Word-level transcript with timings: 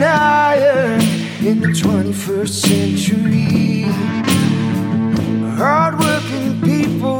In 0.00 1.60
the 1.60 1.68
21st 1.68 2.48
century. 2.48 3.82
Hardworking 5.56 6.60
people 6.60 7.17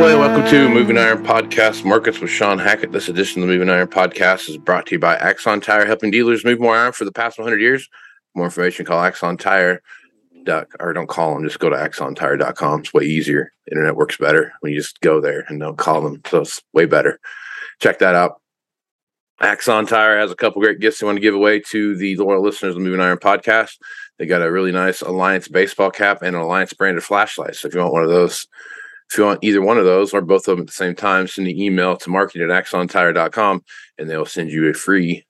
Hello 0.00 0.18
welcome 0.18 0.48
to 0.48 0.70
Moving 0.70 0.96
Iron 0.96 1.22
Podcast 1.22 1.84
Markets 1.84 2.20
with 2.20 2.30
Shawn 2.30 2.58
Hackett. 2.58 2.90
This 2.90 3.10
edition 3.10 3.42
of 3.42 3.48
the 3.48 3.52
Moving 3.52 3.68
Iron 3.68 3.86
Podcast 3.86 4.48
is 4.48 4.56
brought 4.56 4.86
to 4.86 4.94
you 4.94 4.98
by 4.98 5.14
Axon 5.16 5.60
Tire, 5.60 5.84
helping 5.84 6.10
dealers 6.10 6.42
move 6.42 6.58
more 6.58 6.74
iron 6.74 6.92
for 6.94 7.04
the 7.04 7.12
past 7.12 7.38
100 7.38 7.60
years. 7.60 7.86
more 8.34 8.46
information, 8.46 8.86
call 8.86 9.02
Axon 9.02 9.36
Tire. 9.36 9.82
Or 10.80 10.94
don't 10.94 11.06
call 11.06 11.34
them, 11.34 11.44
just 11.44 11.58
go 11.58 11.68
to 11.68 11.76
axontire.com. 11.76 12.80
It's 12.80 12.94
way 12.94 13.02
easier. 13.04 13.52
Internet 13.70 13.94
works 13.94 14.16
better 14.16 14.54
when 14.60 14.72
you 14.72 14.78
just 14.78 15.02
go 15.02 15.20
there 15.20 15.44
and 15.48 15.60
don't 15.60 15.76
call 15.76 16.00
them. 16.00 16.22
So 16.30 16.40
it's 16.40 16.62
way 16.72 16.86
better. 16.86 17.20
Check 17.78 17.98
that 17.98 18.14
out. 18.14 18.40
Axon 19.42 19.84
Tire 19.84 20.18
has 20.18 20.30
a 20.30 20.34
couple 20.34 20.62
great 20.62 20.80
gifts 20.80 21.00
they 21.00 21.06
want 21.06 21.16
to 21.16 21.22
give 21.22 21.34
away 21.34 21.60
to 21.60 21.94
the 21.94 22.16
loyal 22.16 22.42
listeners 22.42 22.70
of 22.70 22.76
the 22.76 22.80
Moving 22.80 23.02
Iron 23.02 23.18
podcast. 23.18 23.76
They 24.18 24.24
got 24.24 24.40
a 24.40 24.50
really 24.50 24.72
nice 24.72 25.02
Alliance 25.02 25.46
baseball 25.46 25.90
cap 25.90 26.22
and 26.22 26.34
an 26.34 26.40
Alliance 26.40 26.72
branded 26.72 27.04
flashlight. 27.04 27.56
So 27.56 27.68
if 27.68 27.74
you 27.74 27.80
want 27.80 27.92
one 27.92 28.02
of 28.04 28.08
those, 28.08 28.46
if 29.10 29.18
you 29.18 29.24
want 29.24 29.42
either 29.42 29.60
one 29.60 29.76
of 29.76 29.84
those 29.84 30.14
or 30.14 30.20
both 30.20 30.46
of 30.46 30.56
them 30.56 30.60
at 30.60 30.66
the 30.68 30.72
same 30.72 30.94
time, 30.94 31.26
send 31.26 31.48
an 31.48 31.58
email 31.58 31.96
to 31.96 32.10
marketing 32.10 32.48
at 32.48 32.64
axontire.com 32.64 33.64
and 33.98 34.08
they'll 34.08 34.24
send 34.24 34.52
you 34.52 34.68
a 34.68 34.74
free 34.74 35.24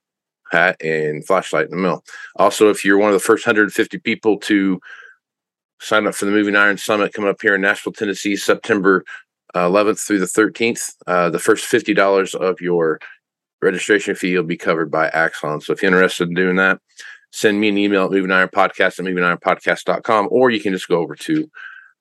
hat 0.52 0.76
and 0.82 1.26
flashlight 1.26 1.64
in 1.64 1.70
the 1.70 1.76
mail. 1.78 2.04
Also, 2.36 2.68
if 2.68 2.84
you're 2.84 2.98
one 2.98 3.08
of 3.08 3.14
the 3.14 3.20
first 3.20 3.46
150 3.46 3.98
people 3.98 4.38
to 4.40 4.78
sign 5.80 6.06
up 6.06 6.14
for 6.14 6.26
the 6.26 6.30
Moving 6.30 6.56
Iron 6.56 6.76
Summit 6.76 7.14
coming 7.14 7.30
up 7.30 7.40
here 7.40 7.54
in 7.54 7.62
Nashville, 7.62 7.94
Tennessee, 7.94 8.36
September 8.36 9.02
uh, 9.54 9.66
11th 9.66 10.06
through 10.06 10.18
the 10.18 10.26
13th, 10.26 10.92
uh, 11.06 11.30
the 11.30 11.38
first 11.38 11.64
$50 11.72 12.34
of 12.34 12.60
your 12.60 13.00
registration 13.62 14.14
fee 14.14 14.36
will 14.36 14.44
be 14.44 14.58
covered 14.58 14.90
by 14.90 15.08
Axon. 15.08 15.62
So 15.62 15.72
if 15.72 15.82
you're 15.82 15.90
interested 15.90 16.28
in 16.28 16.34
doing 16.34 16.56
that, 16.56 16.80
send 17.32 17.58
me 17.58 17.70
an 17.70 17.78
email 17.78 18.04
at 18.04 18.10
moving 18.10 18.30
iron 18.30 18.50
podcast 18.50 18.98
at 18.98 19.06
moving 19.06 19.24
iron 19.24 19.38
podcast.com, 19.38 20.28
or 20.30 20.50
you 20.50 20.60
can 20.60 20.74
just 20.74 20.88
go 20.88 20.98
over 20.98 21.14
to 21.14 21.50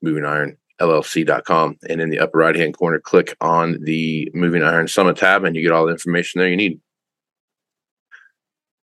moving 0.02 0.26
iron 0.26 0.58
llc.com 0.80 1.78
and 1.90 2.02
in 2.02 2.10
the 2.10 2.20
upper 2.20 2.38
right 2.38 2.56
hand 2.56 2.78
corner 2.78 3.00
click 3.00 3.36
on 3.42 3.78
the 3.84 4.32
moving 4.34 4.64
iron 4.64 4.88
summit 4.88 5.18
tab 5.18 5.44
and 5.44 5.56
you 5.56 5.62
get 5.62 5.72
all 5.72 5.86
the 5.86 5.92
information 5.92 6.40
there 6.40 6.50
you 6.50 6.58
need. 6.58 6.80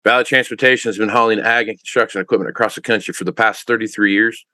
Valley 0.04 0.24
transportation 0.24 0.90
has 0.90 0.98
been 0.98 1.08
hauling 1.08 1.40
ag 1.40 1.68
and 1.68 1.78
construction 1.78 2.20
equipment 2.20 2.50
across 2.50 2.74
the 2.74 2.82
country 2.82 3.14
for 3.14 3.24
the 3.24 3.32
past 3.32 3.66
33 3.66 4.12
years. 4.12 4.44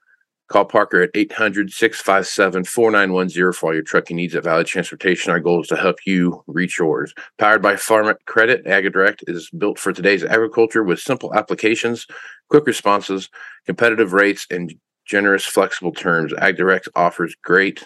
Call 0.47 0.63
parker 0.65 1.01
at 1.01 1.13
800-657-4910 1.13 3.55
for 3.55 3.67
all 3.67 3.73
your 3.73 3.83
trucking 3.83 4.17
needs 4.17 4.35
at 4.35 4.43
valley 4.43 4.65
transportation. 4.65 5.31
Our 5.31 5.39
goal 5.39 5.61
is 5.61 5.67
to 5.67 5.77
help 5.77 5.95
you 6.05 6.43
reach 6.47 6.77
yours. 6.77 7.13
Powered 7.37 7.61
by 7.61 7.77
farm 7.77 8.13
credit 8.25 8.65
AgDirect 8.65 9.23
is 9.27 9.49
built 9.49 9.79
for 9.79 9.93
today's 9.93 10.25
agriculture 10.25 10.83
with 10.83 10.99
simple 10.99 11.33
applications 11.33 12.05
quick 12.51 12.67
responses 12.67 13.29
competitive 13.65 14.13
rates 14.13 14.45
and 14.51 14.75
generous, 15.11 15.45
flexible 15.45 15.91
terms. 15.91 16.31
AgDirect 16.33 16.87
offers 16.95 17.35
great 17.43 17.83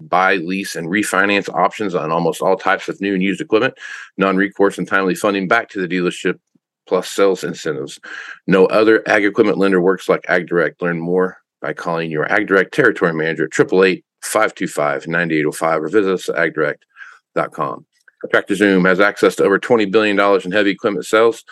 buy, 0.00 0.36
lease, 0.36 0.74
and 0.74 0.88
refinance 0.88 1.52
options 1.54 1.94
on 1.94 2.10
almost 2.10 2.40
all 2.40 2.56
types 2.56 2.88
of 2.88 3.00
new 3.00 3.12
and 3.12 3.22
used 3.22 3.42
equipment, 3.42 3.74
non 4.16 4.36
recourse 4.36 4.78
and 4.78 4.88
timely 4.88 5.14
funding 5.14 5.46
back 5.46 5.68
to 5.68 5.80
the 5.80 5.86
dealership, 5.86 6.40
plus 6.86 7.08
sales 7.08 7.44
incentives. 7.44 8.00
No 8.46 8.64
other 8.66 9.06
ag 9.06 9.26
equipment 9.26 9.58
lender 9.58 9.80
works 9.80 10.08
like 10.08 10.22
AgDirect. 10.22 10.80
Learn 10.80 10.98
more 10.98 11.36
by 11.60 11.74
calling 11.74 12.10
your 12.10 12.26
AgDirect 12.26 12.70
territory 12.72 13.12
manager 13.12 13.44
at 13.44 13.60
888 13.60 14.04
525 14.22 15.06
9805 15.06 15.82
or 15.82 15.88
visit 15.88 16.12
us 16.12 16.28
at 16.30 16.36
agdirect.com. 16.36 17.86
Tractor 18.30 18.54
Zoom 18.54 18.86
has 18.86 19.00
access 19.00 19.36
to 19.36 19.44
over 19.44 19.58
$20 19.58 19.92
billion 19.92 20.18
in 20.18 20.50
heavy 20.50 20.70
equipment 20.70 21.04
sales 21.04 21.44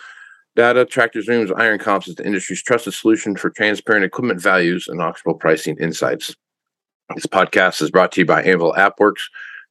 data. 0.55 0.85
Tractor 0.85 1.21
Zoom's 1.21 1.51
Iron 1.51 1.79
Comps 1.79 2.07
is 2.07 2.15
the 2.15 2.25
industry's 2.25 2.63
trusted 2.63 2.93
solution 2.93 3.35
for 3.35 3.49
transparent 3.49 4.05
equipment 4.05 4.41
values 4.41 4.87
and 4.87 4.99
auctionable 4.99 5.39
pricing 5.39 5.77
insights. 5.79 6.35
This 7.15 7.25
podcast 7.25 7.81
is 7.81 7.91
brought 7.91 8.11
to 8.13 8.21
you 8.21 8.25
by 8.25 8.43
Anvil 8.43 8.73
AppWorks. 8.73 9.21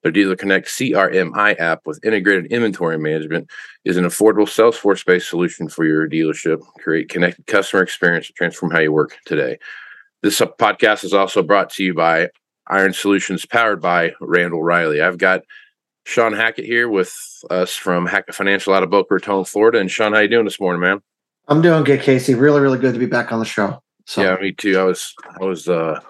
Their 0.02 0.12
Dealer 0.12 0.34
Connect 0.34 0.67
CRMI 0.67 1.58
app 1.61 1.82
with 1.87 2.05
integrated 2.05 2.50
inventory 2.50 2.99
management 2.99 3.49
is 3.84 3.96
an 3.96 4.05
affordable 4.05 4.49
Salesforce 4.49 5.05
based 5.06 5.29
solution 5.29 5.69
for 5.69 5.84
your 5.84 6.08
dealership. 6.08 6.61
Create 6.81 7.08
connected 7.08 7.46
customer 7.46 7.82
experience 7.82 8.26
transform 8.26 8.73
how 8.73 8.81
you 8.81 8.90
work 8.93 9.17
today. 9.26 9.58
This 10.23 10.40
podcast 10.40 11.05
is 11.05 11.14
also 11.14 11.43
brought 11.43 11.70
to 11.70 11.84
you 11.84 11.94
by 11.94 12.31
Iron 12.69 12.93
Solutions, 12.93 13.46
powered 13.46 13.81
by 13.81 14.12
Randall 14.20 14.62
Reilly. 14.62 15.00
I've 15.00 15.19
got 15.19 15.43
Shawn 16.05 16.33
Hackett 16.33 16.65
here 16.65 16.89
with 16.89 17.15
us 17.51 17.75
from 17.75 18.07
Hackett 18.07 18.35
Financial 18.35 18.75
out 18.75 18.83
of 18.83 18.91
Boca 18.91 19.15
Raton, 19.15 19.45
Florida. 19.45 19.79
And 19.79 19.91
Shawn, 19.91 20.13
how 20.13 20.21
you 20.21 20.29
doing 20.29 20.45
this 20.45 20.61
morning, 20.61 20.81
man? 20.81 21.01
I'm 21.49 21.63
doing 21.63 21.85
good, 21.85 22.01
Casey. 22.01 22.35
Really, 22.35 22.61
really 22.61 22.79
good 22.79 22.95
to 22.95 23.01
be 23.01 23.07
back 23.07 23.33
on 23.33 23.39
the 23.39 23.45
show. 23.45 23.83
So. 24.07 24.23
Yeah, 24.23 24.37
me 24.37 24.53
too. 24.53 24.79
I 24.79 24.85
was 24.85 25.15
I 25.41 25.45
was 25.45 25.69
uh, 25.69 26.01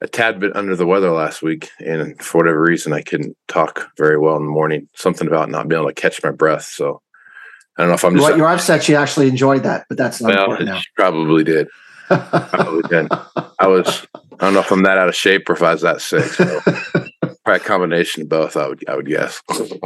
a 0.00 0.08
tad 0.08 0.40
bit 0.40 0.56
under 0.56 0.74
the 0.74 0.86
weather 0.86 1.10
last 1.10 1.42
week, 1.42 1.70
and 1.78 2.20
for 2.22 2.38
whatever 2.38 2.60
reason, 2.62 2.92
I 2.92 3.02
couldn't 3.02 3.36
talk 3.48 3.90
very 3.96 4.18
well 4.18 4.36
in 4.36 4.44
the 4.44 4.50
morning. 4.50 4.88
Something 4.94 5.26
about 5.26 5.50
not 5.50 5.68
being 5.68 5.80
able 5.80 5.90
to 5.90 5.94
catch 5.94 6.22
my 6.22 6.30
breath. 6.30 6.64
So 6.64 7.02
I 7.76 7.82
don't 7.82 7.88
know 7.88 7.94
if 7.94 8.04
I'm 8.04 8.14
just. 8.14 8.26
Well, 8.26 8.36
your 8.36 8.46
wife 8.46 8.60
said 8.60 8.82
she 8.82 8.94
actually 8.94 9.28
enjoyed 9.28 9.64
that, 9.64 9.86
but 9.88 9.98
that's 9.98 10.20
not 10.20 10.28
well, 10.30 10.44
important 10.44 10.68
now. 10.68 10.78
She 10.78 10.88
probably 10.96 11.44
did. 11.44 11.68
probably 12.08 12.82
did. 12.88 13.08
I 13.58 13.66
was. 13.66 14.06
I 14.14 14.44
don't 14.44 14.54
know 14.54 14.60
if 14.60 14.70
I'm 14.70 14.82
that 14.82 14.98
out 14.98 15.08
of 15.08 15.14
shape 15.14 15.48
or 15.48 15.54
if 15.54 15.62
I 15.62 15.72
was 15.72 15.82
that 15.82 16.00
sick. 16.00 16.24
So 16.24 16.60
probably 17.46 17.64
a 17.64 17.68
combination 17.68 18.22
of 18.22 18.28
both. 18.28 18.56
I 18.56 18.66
would. 18.66 18.84
I 18.88 18.96
would 18.96 19.06
guess. 19.06 19.40
All 19.48 19.78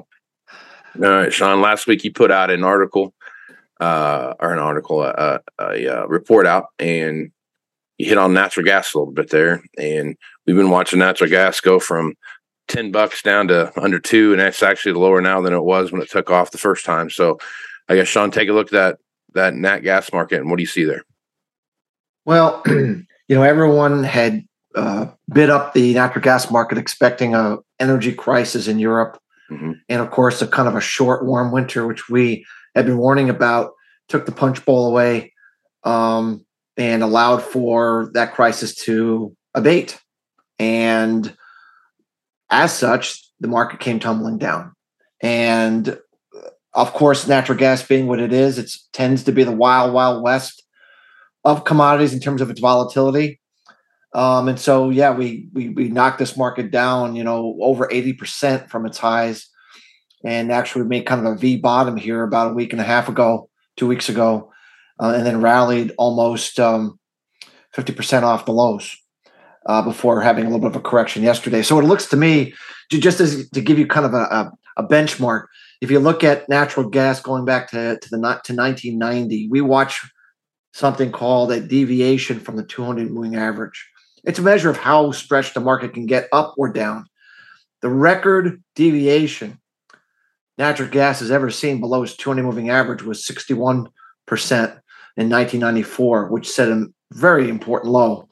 right, 0.96 1.32
Shawn. 1.32 1.60
Last 1.60 1.86
week 1.86 2.02
you 2.04 2.12
put 2.12 2.30
out 2.30 2.50
an 2.50 2.64
article, 2.64 3.12
uh, 3.80 4.32
or 4.40 4.54
an 4.54 4.58
article, 4.58 5.00
uh, 5.00 5.38
a, 5.58 5.64
a, 5.64 5.84
a 5.84 6.08
report 6.08 6.46
out, 6.46 6.68
and 6.78 7.30
you 7.98 8.06
hit 8.08 8.16
on 8.16 8.32
natural 8.32 8.64
gas 8.64 8.94
a 8.94 8.98
little 8.98 9.12
bit 9.12 9.28
there, 9.28 9.62
and 9.76 10.16
we've 10.46 10.56
been 10.56 10.70
watching 10.70 11.00
natural 11.00 11.28
gas 11.28 11.60
go 11.60 11.78
from 11.78 12.14
ten 12.66 12.90
bucks 12.90 13.20
down 13.20 13.48
to 13.48 13.70
under 13.78 14.00
two, 14.00 14.32
and 14.32 14.40
that's 14.40 14.62
actually 14.62 14.94
lower 14.94 15.20
now 15.20 15.42
than 15.42 15.52
it 15.52 15.62
was 15.62 15.92
when 15.92 16.00
it 16.00 16.10
took 16.10 16.30
off 16.30 16.52
the 16.52 16.58
first 16.58 16.86
time. 16.86 17.10
So, 17.10 17.38
I 17.90 17.94
guess 17.94 18.08
Shawn, 18.08 18.30
take 18.30 18.48
a 18.48 18.54
look 18.54 18.68
at 18.68 18.72
that 18.72 18.98
that 19.34 19.54
nat 19.54 19.80
gas 19.80 20.10
market, 20.14 20.40
and 20.40 20.48
what 20.48 20.56
do 20.56 20.62
you 20.62 20.66
see 20.66 20.84
there? 20.84 21.04
Well, 22.24 22.62
you 22.66 23.04
know, 23.28 23.42
everyone 23.42 24.02
had 24.02 24.46
uh, 24.74 25.06
bid 25.32 25.50
up 25.50 25.72
the 25.72 25.94
natural 25.94 26.22
gas 26.22 26.50
market 26.50 26.78
expecting 26.78 27.34
a 27.34 27.58
energy 27.78 28.12
crisis 28.12 28.68
in 28.68 28.78
Europe, 28.78 29.18
mm-hmm. 29.50 29.72
and 29.88 30.00
of 30.00 30.10
course, 30.10 30.42
a 30.42 30.46
kind 30.46 30.68
of 30.68 30.76
a 30.76 30.80
short, 30.80 31.24
warm 31.24 31.52
winter, 31.52 31.86
which 31.86 32.08
we 32.08 32.44
had 32.74 32.86
been 32.86 32.98
warning 32.98 33.30
about, 33.30 33.72
took 34.08 34.26
the 34.26 34.32
punch 34.32 34.64
bowl 34.64 34.86
away. 34.86 35.32
Um, 35.82 36.44
and 36.76 37.02
allowed 37.02 37.42
for 37.42 38.10
that 38.14 38.32
crisis 38.32 38.74
to 38.74 39.36
abate. 39.54 40.00
And 40.58 41.36
as 42.50 42.72
such, 42.72 43.22
the 43.40 43.48
market 43.48 43.80
came 43.80 44.00
tumbling 44.00 44.38
down. 44.38 44.72
And 45.22 45.98
of 46.72 46.92
course, 46.92 47.26
natural 47.26 47.58
gas 47.58 47.82
being 47.82 48.06
what 48.06 48.20
it 48.20 48.32
is, 48.32 48.58
it 48.58 48.70
tends 48.92 49.24
to 49.24 49.32
be 49.32 49.44
the 49.44 49.52
wild, 49.52 49.92
wild 49.92 50.22
west 50.22 50.62
of 51.44 51.64
commodities 51.64 52.14
in 52.14 52.20
terms 52.20 52.40
of 52.40 52.50
its 52.50 52.60
volatility. 52.60 53.39
Um, 54.12 54.48
and 54.48 54.58
so, 54.58 54.90
yeah, 54.90 55.12
we, 55.12 55.48
we 55.52 55.68
we 55.68 55.88
knocked 55.88 56.18
this 56.18 56.36
market 56.36 56.70
down, 56.70 57.14
you 57.14 57.22
know, 57.22 57.56
over 57.60 57.88
eighty 57.92 58.12
percent 58.12 58.68
from 58.68 58.84
its 58.84 58.98
highs, 58.98 59.48
and 60.24 60.50
actually 60.50 60.84
made 60.84 61.06
kind 61.06 61.24
of 61.24 61.32
a 61.32 61.36
V 61.36 61.58
bottom 61.58 61.96
here 61.96 62.22
about 62.22 62.50
a 62.50 62.54
week 62.54 62.72
and 62.72 62.80
a 62.80 62.84
half 62.84 63.08
ago, 63.08 63.48
two 63.76 63.86
weeks 63.86 64.08
ago, 64.08 64.52
uh, 65.00 65.12
and 65.16 65.24
then 65.24 65.40
rallied 65.40 65.92
almost 65.96 66.58
um, 66.58 66.98
50% 67.74 68.22
off 68.22 68.44
the 68.44 68.52
lows 68.52 68.96
uh, 69.66 69.82
before 69.82 70.20
having 70.20 70.44
a 70.44 70.48
little 70.48 70.60
bit 70.60 70.70
of 70.70 70.76
a 70.76 70.80
correction 70.88 71.22
yesterday. 71.22 71.62
So 71.62 71.78
it 71.78 71.84
looks 71.84 72.06
to 72.06 72.16
me, 72.16 72.54
just 72.90 73.20
as 73.20 73.48
to 73.50 73.60
give 73.60 73.78
you 73.78 73.86
kind 73.86 74.06
of 74.06 74.14
a, 74.14 74.16
a, 74.16 74.52
a 74.78 74.86
benchmark, 74.86 75.46
if 75.80 75.90
you 75.90 75.98
look 75.98 76.22
at 76.22 76.48
natural 76.48 76.88
gas 76.88 77.20
going 77.20 77.44
back 77.44 77.70
to, 77.70 77.98
to 77.98 78.08
the 78.10 78.18
not 78.18 78.44
to 78.44 78.54
1990, 78.54 79.48
we 79.48 79.60
watch 79.60 80.02
something 80.72 81.10
called 81.10 81.50
a 81.52 81.60
deviation 81.60 82.38
from 82.38 82.56
the 82.56 82.64
200 82.64 83.10
moving 83.10 83.36
average. 83.36 83.89
It's 84.24 84.38
a 84.38 84.42
measure 84.42 84.70
of 84.70 84.76
how 84.76 85.12
stretched 85.12 85.54
the 85.54 85.60
market 85.60 85.94
can 85.94 86.06
get 86.06 86.28
up 86.32 86.54
or 86.58 86.72
down. 86.72 87.06
The 87.82 87.88
record 87.88 88.62
deviation 88.74 89.58
natural 90.60 90.90
gas 90.90 91.20
has 91.20 91.30
ever 91.30 91.50
seen 91.50 91.80
below 91.80 92.02
its 92.02 92.14
200 92.16 92.42
moving 92.42 92.68
average 92.68 93.02
was 93.02 93.26
61% 93.26 93.86
in 95.16 95.28
1994, 95.28 96.28
which 96.28 96.50
set 96.50 96.68
a 96.68 96.86
very 97.12 97.48
important 97.48 97.90
low. 97.92 98.28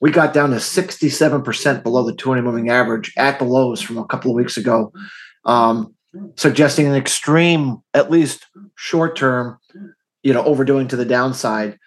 We 0.00 0.12
got 0.12 0.32
down 0.32 0.50
to 0.50 0.56
67% 0.56 1.82
below 1.82 2.04
the 2.04 2.14
200 2.14 2.42
moving 2.42 2.70
average 2.70 3.12
at 3.16 3.38
the 3.38 3.44
lows 3.44 3.82
from 3.82 3.98
a 3.98 4.06
couple 4.06 4.30
of 4.30 4.36
weeks 4.36 4.56
ago, 4.56 4.92
um, 5.44 5.92
suggesting 6.36 6.86
an 6.86 6.94
extreme, 6.94 7.78
at 7.94 8.12
least 8.12 8.46
short 8.76 9.16
term, 9.16 9.58
you 10.22 10.32
know, 10.32 10.44
overdoing 10.44 10.86
to 10.88 10.96
the 10.96 11.04
downside. 11.04 11.78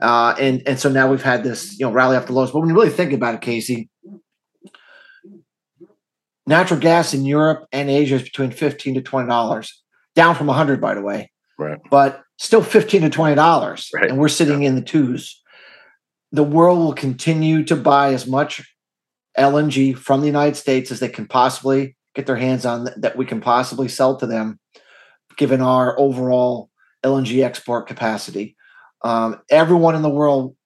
Uh, 0.00 0.34
and 0.38 0.62
and 0.66 0.78
so 0.80 0.88
now 0.88 1.10
we've 1.10 1.22
had 1.22 1.44
this, 1.44 1.78
you 1.78 1.86
know, 1.86 1.92
rally 1.92 2.16
off 2.16 2.26
the 2.26 2.32
lows. 2.32 2.50
But 2.50 2.60
when 2.60 2.68
you 2.68 2.74
really 2.74 2.90
think 2.90 3.12
about 3.12 3.34
it, 3.34 3.40
Casey, 3.40 3.88
natural 6.46 6.80
gas 6.80 7.14
in 7.14 7.24
Europe 7.24 7.66
and 7.72 7.88
Asia 7.88 8.16
is 8.16 8.22
between 8.22 8.50
15 8.50 8.94
to 8.94 9.02
20 9.02 9.28
dollars, 9.28 9.82
down 10.14 10.34
from 10.34 10.46
100, 10.48 10.80
by 10.80 10.94
the 10.94 11.02
way. 11.02 11.30
Right. 11.58 11.78
But 11.90 12.22
still 12.38 12.62
15 12.62 13.02
to 13.02 13.10
20 13.10 13.34
dollars 13.34 13.90
right. 13.94 14.08
and 14.08 14.18
we're 14.18 14.28
sitting 14.28 14.62
yeah. 14.62 14.68
in 14.68 14.74
the 14.74 14.82
twos 14.82 15.42
the 16.32 16.44
world 16.44 16.78
will 16.78 16.92
continue 16.92 17.64
to 17.64 17.76
buy 17.76 18.12
as 18.12 18.26
much 18.26 18.62
lng 19.38 19.96
from 19.96 20.20
the 20.20 20.26
united 20.26 20.56
states 20.56 20.90
as 20.90 21.00
they 21.00 21.08
can 21.08 21.26
possibly 21.26 21.96
get 22.14 22.26
their 22.26 22.36
hands 22.36 22.66
on 22.66 22.88
that 22.96 23.16
we 23.16 23.24
can 23.24 23.40
possibly 23.40 23.88
sell 23.88 24.16
to 24.16 24.26
them 24.26 24.58
given 25.36 25.60
our 25.60 25.98
overall 25.98 26.70
lng 27.04 27.42
export 27.42 27.86
capacity 27.86 28.55
um, 29.02 29.40
everyone 29.50 29.94
in 29.94 30.02
the 30.02 30.08
world 30.08 30.56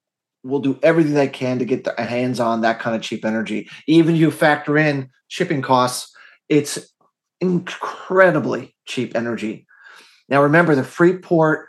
will 0.43 0.61
do 0.61 0.79
everything 0.83 1.15
they 1.15 1.29
can 1.29 1.59
to 1.59 1.65
get 1.65 1.85
their 1.85 2.07
hands 2.07 2.41
on 2.41 2.63
that 2.63 2.79
kind 2.79 2.97
of 2.97 3.03
cheap 3.03 3.25
energy 3.25 3.69
even 3.87 4.17
you 4.17 4.31
factor 4.31 4.79
in 4.79 5.09
shipping 5.29 5.63
costs 5.63 6.15
it's 6.49 6.95
incredibly 7.41 8.75
cheap 8.87 9.15
energy 9.15 9.67
now, 10.31 10.45
remember 10.45 10.77
the 10.77 10.85
Freeport 10.85 11.69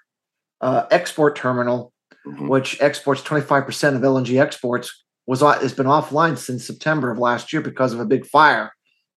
uh, 0.61 0.85
export 0.91 1.35
terminal, 1.35 1.91
mm-hmm. 2.25 2.47
which 2.47 2.79
exports 2.79 3.21
25% 3.23 3.95
of 3.95 4.01
LNG 4.01 4.39
exports, 4.39 5.03
was 5.25 5.41
has 5.41 5.73
been 5.73 5.87
offline 5.87 6.37
since 6.37 6.65
September 6.65 7.11
of 7.11 7.17
last 7.17 7.51
year 7.51 7.61
because 7.61 7.93
of 7.93 7.99
a 7.99 8.05
big 8.05 8.25
fire 8.25 8.71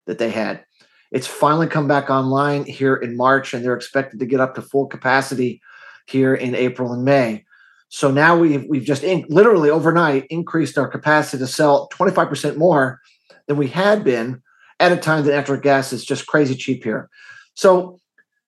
that 0.06 0.18
they 0.18 0.30
had. 0.30 0.64
It's 1.10 1.26
finally 1.26 1.66
come 1.66 1.88
back 1.88 2.08
online 2.08 2.64
here 2.64 2.94
in 2.94 3.16
March, 3.16 3.52
and 3.52 3.64
they're 3.64 3.74
expected 3.74 4.20
to 4.20 4.26
get 4.26 4.40
up 4.40 4.54
to 4.54 4.62
full 4.62 4.86
capacity 4.86 5.60
here 6.06 6.34
in 6.34 6.54
April 6.54 6.92
and 6.92 7.04
May. 7.04 7.44
So 7.88 8.10
now 8.10 8.36
we've 8.38 8.64
we've 8.68 8.84
just 8.84 9.02
in, 9.02 9.24
literally 9.28 9.68
overnight 9.68 10.26
increased 10.30 10.78
our 10.78 10.88
capacity 10.88 11.38
to 11.38 11.46
sell 11.46 11.88
25% 11.92 12.56
more 12.56 13.00
than 13.46 13.56
we 13.56 13.68
had 13.68 14.02
been 14.02 14.42
at 14.80 14.92
a 14.92 14.96
time 14.96 15.24
that 15.24 15.32
natural 15.32 15.60
gas 15.60 15.92
is 15.92 16.04
just 16.04 16.26
crazy 16.26 16.54
cheap 16.54 16.84
here. 16.84 17.10
So 17.54 18.00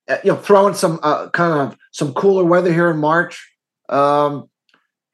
uh, 0.09 0.19
you 0.23 0.33
know, 0.33 0.37
throwing 0.37 0.75
some 0.75 1.01
uh, 1.03 1.31
kind 1.31 1.53
of 1.53 1.79
some 1.93 2.13
cooler 2.13 2.45
weather 2.45 2.73
here 2.73 2.91
in 2.91 2.99
March. 2.99 3.51
Um, 3.89 4.49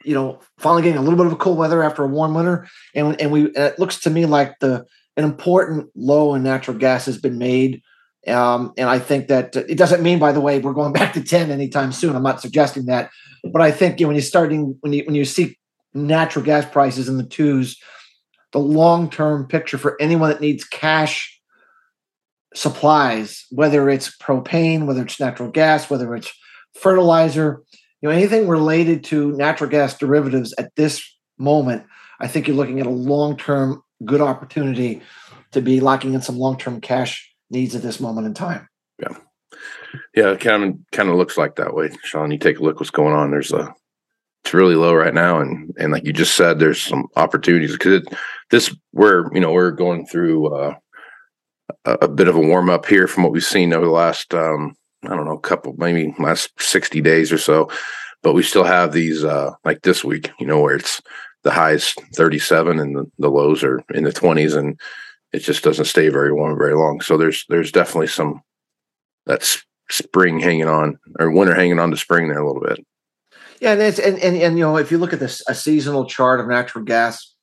you 0.04 0.14
know, 0.14 0.40
finally 0.58 0.82
getting 0.82 0.98
a 0.98 1.02
little 1.02 1.16
bit 1.16 1.26
of 1.26 1.32
a 1.32 1.36
cool 1.36 1.56
weather 1.56 1.82
after 1.82 2.02
a 2.02 2.08
warm 2.08 2.34
winter, 2.34 2.68
and 2.94 3.20
and 3.20 3.30
we 3.30 3.50
it 3.50 3.78
looks 3.78 4.00
to 4.00 4.10
me 4.10 4.26
like 4.26 4.58
the 4.60 4.84
an 5.16 5.24
important 5.24 5.90
low 5.94 6.34
in 6.34 6.42
natural 6.42 6.76
gas 6.76 7.06
has 7.06 7.18
been 7.18 7.38
made. 7.38 7.82
Um, 8.26 8.74
and 8.76 8.88
I 8.88 8.98
think 8.98 9.28
that 9.28 9.56
it 9.56 9.78
doesn't 9.78 10.02
mean, 10.02 10.18
by 10.18 10.32
the 10.32 10.40
way, 10.40 10.58
we're 10.58 10.72
going 10.72 10.92
back 11.00 11.12
to 11.14 11.22
ten 11.22 11.50
anytime 11.50 11.92
soon. 11.92 12.16
I'm 12.16 12.22
not 12.22 12.40
suggesting 12.40 12.86
that, 12.86 13.10
but 13.52 13.62
I 13.62 13.70
think 13.70 13.98
you 13.98 14.04
know, 14.04 14.08
when 14.08 14.16
you're 14.16 14.22
starting 14.22 14.76
when 14.80 14.92
you 14.92 15.04
when 15.04 15.14
you 15.14 15.24
see 15.24 15.58
natural 15.94 16.44
gas 16.44 16.64
prices 16.64 17.08
in 17.08 17.16
the 17.16 17.24
twos, 17.26 17.76
the 18.52 18.58
long 18.58 19.10
term 19.10 19.46
picture 19.46 19.78
for 19.78 20.00
anyone 20.00 20.30
that 20.30 20.40
needs 20.40 20.64
cash 20.64 21.40
supplies, 22.54 23.46
whether 23.50 23.88
it's 23.88 24.16
propane, 24.18 24.86
whether 24.86 25.02
it's 25.02 25.20
natural 25.20 25.50
gas, 25.50 25.88
whether 25.88 26.14
it's 26.14 26.32
fertilizer, 26.74 27.62
you 28.00 28.08
know, 28.08 28.14
anything 28.14 28.48
related 28.48 29.04
to 29.04 29.32
natural 29.32 29.70
gas 29.70 29.96
derivatives 29.96 30.52
at 30.58 30.74
this 30.76 31.02
moment, 31.38 31.84
I 32.20 32.26
think 32.26 32.46
you're 32.46 32.56
looking 32.56 32.80
at 32.80 32.86
a 32.86 32.90
long-term 32.90 33.82
good 34.04 34.20
opportunity 34.20 35.00
to 35.52 35.60
be 35.60 35.80
locking 35.80 36.14
in 36.14 36.22
some 36.22 36.38
long-term 36.38 36.80
cash 36.80 37.29
needs 37.50 37.74
at 37.74 37.82
this 37.82 38.00
moment 38.00 38.26
in 38.26 38.34
time. 38.34 38.68
Yeah. 38.98 39.16
Yeah, 40.14 40.30
it 40.30 40.40
kind 40.40 40.64
of 40.64 40.78
kind 40.92 41.08
of 41.08 41.16
looks 41.16 41.36
like 41.36 41.56
that 41.56 41.74
way, 41.74 41.90
Shawn. 42.04 42.30
You 42.30 42.38
take 42.38 42.58
a 42.58 42.62
look 42.62 42.78
what's 42.78 42.90
going 42.90 43.14
on. 43.14 43.30
There's 43.30 43.52
a 43.52 43.74
it's 44.44 44.54
really 44.54 44.76
low 44.76 44.94
right 44.94 45.12
now, 45.12 45.40
and 45.40 45.72
and 45.78 45.92
like 45.92 46.04
you 46.04 46.12
just 46.12 46.36
said, 46.36 46.58
there's 46.58 46.80
some 46.80 47.08
opportunities 47.16 47.72
because 47.72 48.06
this 48.50 48.74
we're 48.92 49.32
you 49.34 49.40
know 49.40 49.52
we're 49.52 49.72
going 49.72 50.06
through 50.06 50.54
uh, 50.54 50.74
a, 51.84 51.92
a 52.02 52.08
bit 52.08 52.28
of 52.28 52.36
a 52.36 52.40
warm 52.40 52.70
up 52.70 52.86
here 52.86 53.08
from 53.08 53.24
what 53.24 53.32
we've 53.32 53.42
seen 53.42 53.72
over 53.72 53.86
the 53.86 53.90
last 53.90 54.32
um, 54.32 54.76
I 55.04 55.16
don't 55.16 55.24
know, 55.24 55.38
couple 55.38 55.74
maybe 55.76 56.14
last 56.20 56.50
sixty 56.60 57.00
days 57.00 57.32
or 57.32 57.38
so. 57.38 57.68
But 58.22 58.34
we 58.34 58.42
still 58.42 58.64
have 58.64 58.92
these 58.92 59.24
uh, 59.24 59.52
like 59.64 59.82
this 59.82 60.04
week, 60.04 60.30
you 60.38 60.46
know, 60.46 60.60
where 60.60 60.76
it's 60.76 61.02
the 61.42 61.50
highs 61.50 61.94
37 62.14 62.78
and 62.78 62.96
the, 62.96 63.10
the 63.18 63.30
lows 63.30 63.64
are 63.64 63.82
in 63.94 64.04
the 64.04 64.12
20s 64.12 64.54
and 64.54 64.78
it 65.32 65.40
just 65.40 65.62
doesn't 65.62 65.84
stay 65.84 66.08
very 66.08 66.32
warm 66.32 66.58
very 66.58 66.74
long. 66.74 67.00
So 67.00 67.16
there's 67.16 67.44
there's 67.48 67.72
definitely 67.72 68.08
some 68.08 68.42
that's 69.26 69.64
spring 69.90 70.38
hanging 70.40 70.68
on 70.68 70.98
or 71.18 71.30
winter 71.30 71.54
hanging 71.54 71.78
on 71.78 71.90
to 71.90 71.96
spring 71.96 72.28
there 72.28 72.40
a 72.40 72.46
little 72.46 72.62
bit. 72.62 72.84
Yeah, 73.60 73.72
and 73.72 73.82
it's 73.82 73.98
and, 73.98 74.18
and 74.18 74.36
and 74.36 74.58
you 74.58 74.64
know 74.64 74.76
if 74.76 74.90
you 74.90 74.98
look 74.98 75.12
at 75.12 75.20
this 75.20 75.42
a 75.48 75.54
seasonal 75.54 76.06
chart 76.06 76.40
of 76.40 76.48
natural 76.48 76.84
gas, 76.84 77.34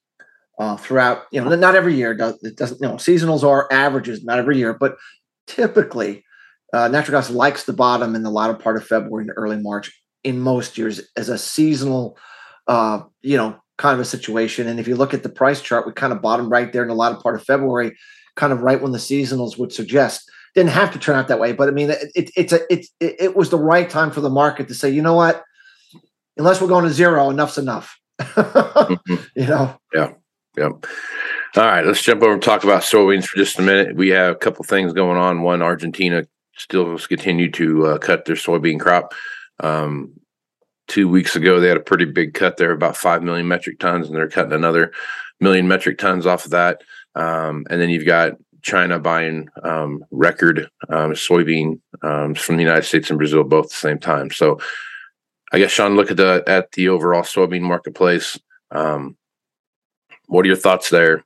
uh, 0.58 0.78
throughout. 0.78 1.24
You 1.32 1.42
know, 1.44 1.56
not 1.56 1.76
every 1.76 1.96
year. 1.96 2.12
It 2.12 2.58
doesn't. 2.58 2.82
You 2.82 2.88
know, 2.88 2.96
seasonals 2.96 3.44
are 3.44 3.68
averages, 3.72 4.24
not 4.24 4.40
every 4.40 4.58
year, 4.58 4.74
but 4.74 4.98
typically, 5.46 6.24
uh, 6.74 6.88
natural 6.88 7.20
gas 7.20 7.30
likes 7.30 7.64
the 7.64 7.74
bottom 7.74 8.16
in 8.16 8.24
the 8.24 8.32
latter 8.32 8.54
part 8.54 8.78
of 8.78 8.86
February 8.86 9.26
and 9.26 9.34
early 9.36 9.58
March. 9.58 9.92
in 10.24 10.40
most 10.40 10.78
years 10.78 11.02
as 11.16 11.30
a 11.30 11.38
seasonal, 11.38 12.18
uh, 12.68 13.02
you 13.22 13.38
know, 13.38 13.56
kind 13.78 13.94
of 13.94 14.00
a 14.00 14.06
situation. 14.06 14.68
And 14.68 14.80
if 14.80 14.88
you 14.88 14.96
look 14.96 15.14
at 15.14 15.24
the 15.24 15.30
price 15.30 15.62
chart, 15.62 15.86
we 15.86 15.94
kind 15.94 16.14
of 16.14 16.22
bottomed 16.22 16.52
right 16.52 16.72
there 16.72 16.82
in 16.82 16.88
the 16.88 16.96
latter 16.96 17.18
part 17.22 17.36
of 17.36 17.44
February, 17.44 17.96
kind 18.36 18.52
of 18.52 18.62
right 18.62 18.82
when 18.82 18.92
the 18.92 18.98
seasonals 18.98 19.58
would 19.58 19.72
suggest. 19.72 20.30
Didn't 20.56 20.72
have 20.72 20.92
to 20.94 21.00
turn 21.00 21.16
out 21.16 21.28
that 21.28 21.40
way, 21.40 21.52
but 21.54 21.68
I 21.68 21.72
mean, 21.72 21.92
it, 21.92 22.12
it, 22.16 22.32
it's 22.36 22.54
a 22.54 22.74
it, 22.74 22.88
it 23.00 23.36
was 23.36 23.50
the 23.50 23.60
right 23.60 23.88
time 23.90 24.12
for 24.12 24.22
the 24.22 24.30
market 24.30 24.68
to 24.70 24.74
say, 24.74 24.90
you 24.90 25.04
know 25.04 25.14
what, 25.14 25.44
unless 26.38 26.60
we're 26.60 26.68
going 26.68 26.86
to 26.86 26.94
zero, 26.94 27.30
enough's 27.30 27.58
enough. 27.58 28.00
mm-hmm. 28.20 29.16
You 29.36 29.48
know. 29.48 29.80
Yeah. 29.94 30.14
Yeah. 30.58 30.70
All 31.56 31.64
right, 31.64 31.86
let's 31.86 32.02
jump 32.02 32.24
over 32.24 32.34
and 32.34 32.42
talk 32.42 32.64
about 32.64 32.82
soybeans 32.82 33.26
for 33.26 33.38
just 33.38 33.60
a 33.60 33.62
minute. 33.62 33.96
We 33.96 34.10
have 34.10 34.32
a 34.32 34.38
couple 34.38 34.64
things 34.66 34.92
going 34.94 35.18
on. 35.18 35.44
One, 35.44 35.62
Argentina 35.62 36.26
still 36.56 36.92
has 36.92 37.06
continued 37.06 37.54
to 37.56 37.86
uh, 37.86 37.98
cut 38.00 38.26
their 38.26 38.36
soybean 38.36 38.80
crop. 38.80 39.14
Um, 39.60 40.14
two 40.88 41.08
weeks 41.08 41.36
ago, 41.36 41.60
they 41.60 41.68
had 41.68 41.78
a 41.78 41.82
pretty 41.82 42.06
big 42.06 42.34
cut 42.34 42.58
there, 42.58 42.72
about 42.72 42.98
5 42.98 43.24
million 43.24 43.48
metric 43.48 43.80
tons, 43.80 44.08
and 44.08 44.16
they're 44.16 44.30
cutting 44.30 44.54
another 44.54 44.92
million 45.40 45.68
metric 45.68 45.98
tons 45.98 46.26
off 46.26 46.46
of 46.46 46.52
that. 46.52 46.82
Um, 47.16 47.66
and 47.70 47.82
then 47.82 47.90
you've 47.90 48.06
got 48.06 48.34
China 48.62 49.00
buying 49.00 49.50
um, 49.64 50.04
record 50.12 50.70
um, 50.90 51.12
soybean 51.12 51.80
um, 52.02 52.36
from 52.36 52.58
the 52.58 52.64
United 52.64 52.84
States 52.84 53.10
and 53.10 53.18
Brazil 53.18 53.44
both 53.44 53.66
at 53.66 53.72
the 53.72 53.76
same 53.76 54.00
time. 54.00 54.30
So 54.32 54.60
I 55.52 55.60
guess 55.60 55.72
Shawn, 55.72 55.96
look 55.96 56.12
at 56.12 56.18
the 56.18 56.44
at 56.48 56.72
the 56.74 56.90
overall 56.90 57.22
soybean 57.22 57.62
marketplace. 57.62 58.38
Um, 58.72 59.16
what 60.28 60.44
are 60.44 60.48
your 60.48 60.58
thoughts 60.58 60.90
there? 60.90 61.24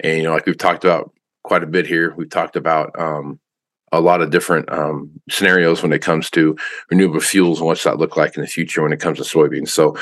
And 0.00 0.18
you 0.18 0.22
know, 0.24 0.32
like 0.32 0.46
we've 0.46 0.56
talked 0.56 0.84
about 0.84 1.12
quite 1.42 1.62
a 1.62 1.66
bit 1.66 1.86
here, 1.86 2.14
we've 2.16 2.30
talked 2.30 2.56
about 2.56 2.98
um, 2.98 3.38
a 3.92 4.00
lot 4.00 4.20
of 4.20 4.30
different 4.30 4.70
um, 4.70 5.10
scenarios 5.30 5.82
when 5.82 5.92
it 5.92 6.02
comes 6.02 6.30
to 6.30 6.56
renewable 6.90 7.20
fuels 7.20 7.58
and 7.58 7.66
what's 7.66 7.84
that 7.84 7.98
look 7.98 8.16
like 8.16 8.36
in 8.36 8.42
the 8.42 8.48
future 8.48 8.82
when 8.82 8.92
it 8.92 9.00
comes 9.00 9.18
to 9.18 9.24
soybeans. 9.24 9.68
So, 9.68 9.96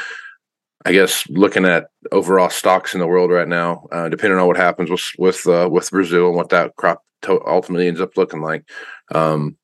I 0.85 0.93
guess 0.93 1.29
looking 1.29 1.65
at 1.65 1.89
overall 2.13 2.49
stocks 2.49 2.95
in 2.95 3.01
the 3.01 3.09
world 3.09 3.33
right 3.33 3.49
now, 3.49 3.89
uh, 3.91 4.09
depending 4.09 4.39
on 4.39 4.47
what 4.47 4.57
happens 4.57 4.89
with 4.89 5.03
with 5.19 5.47
uh, 5.47 5.69
with 5.71 5.91
Brazil 5.91 6.29
and 6.29 6.37
what 6.37 6.51
that 6.51 6.77
crop 6.77 7.03
to- 7.23 7.45
ultimately 7.45 7.89
ends 7.89 8.01
up 8.01 8.17
looking 8.17 8.41
like, 8.41 8.69
um, 9.13 9.57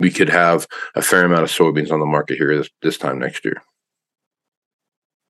we 0.00 0.10
could 0.10 0.28
have 0.28 0.66
a 0.96 1.02
fair 1.02 1.24
amount 1.24 1.44
of 1.44 1.48
soybeans 1.48 1.92
on 1.92 2.00
the 2.00 2.06
market 2.06 2.38
here 2.38 2.56
this, 2.56 2.68
this 2.82 2.98
time 2.98 3.20
next 3.20 3.44
year. 3.44 3.62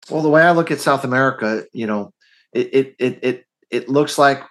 Well, 0.09 0.23
the 0.23 0.31
way 0.31 0.42
I 0.42 0.52
look 0.52 0.71
at 0.71 0.81
South 0.81 1.04
America, 1.04 1.64
you 1.73 1.87
know, 1.87 2.12
it 2.52 2.71
it 2.73 2.97
it 2.99 3.19
it, 3.23 3.45
it 3.71 3.88
looks 3.90 4.16
like 4.16 4.42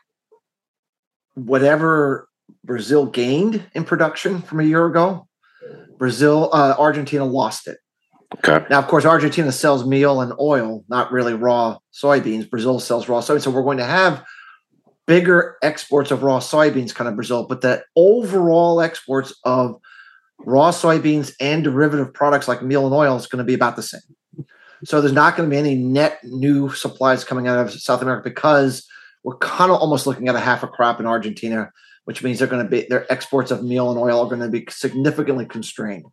whatever 1.34 2.28
Brazil 2.64 3.06
gained 3.06 3.64
in 3.74 3.84
production 3.84 4.42
from 4.42 4.60
a 4.60 4.64
year 4.64 4.86
ago. 4.86 5.28
Brazil, 5.98 6.50
uh, 6.54 6.76
Argentina 6.78 7.26
lost 7.26 7.68
it. 7.68 7.78
Okay. 8.36 8.66
Now, 8.70 8.80
of 8.80 8.88
course, 8.88 9.06
Argentina 9.06 9.52
sells 9.52 9.86
meal 9.86 10.22
and 10.22 10.34
oil, 10.40 10.86
not 10.88 11.12
really 11.12 11.34
raw 11.34 11.78
soybeans. 11.94 12.50
Brazil 12.50 12.80
sells 12.80 13.10
raw 13.10 13.20
soybeans. 13.20 13.42
So 13.42 13.52
we're 13.52 13.64
going 13.64 13.78
to 13.78 13.86
have 13.86 14.24
bigger 15.06 15.58
exports 15.62 16.12
of 16.12 16.24
raw 16.24 16.40
soybeans 16.40 16.96
kind 16.96 17.08
of 17.08 17.16
Brazil, 17.16 17.46
but 17.46 17.62
the 17.62 17.84
overall 17.96 18.80
exports 18.80 19.34
of 19.44 19.76
raw 20.40 20.72
soybeans 20.72 21.34
and 21.40 21.64
derivative 21.64 22.14
products 22.14 22.48
like 22.48 22.64
meal 22.64 22.86
and 22.86 22.96
oil 22.96 23.16
is 23.18 23.28
going 23.28 23.40
to 23.40 23.44
be 23.44 23.54
about 23.54 23.76
the 23.76 23.84
same. 23.84 24.02
So 24.86 25.02
there's 25.02 25.14
not 25.14 25.36
going 25.36 25.50
to 25.50 25.54
be 25.54 25.60
any 25.60 25.76
net 25.76 26.20
new 26.24 26.72
supplies 26.72 27.24
coming 27.24 27.48
out 27.48 27.60
of 27.60 27.72
South 27.72 28.02
America 28.02 28.30
because 28.30 28.88
we're 29.24 29.38
kind 29.38 29.72
of 29.72 29.80
almost 29.80 30.08
looking 30.08 30.28
at 30.28 30.36
a 30.36 30.40
half 30.40 30.64
a 30.64 30.68
crop 30.68 31.00
in 31.00 31.06
Argentina 31.06 31.72
which 32.06 32.24
means 32.24 32.40
they're 32.40 32.48
going 32.48 32.64
to 32.64 32.70
be 32.70 32.86
their 32.90 33.12
exports 33.12 33.52
of 33.52 33.64
meal 33.64 33.90
and 33.90 34.00
oil 34.00 34.22
are 34.22 34.30
going 34.30 34.42
to 34.42 34.50
be 34.50 34.66
significantly 34.70 35.46
constrained. 35.46 36.06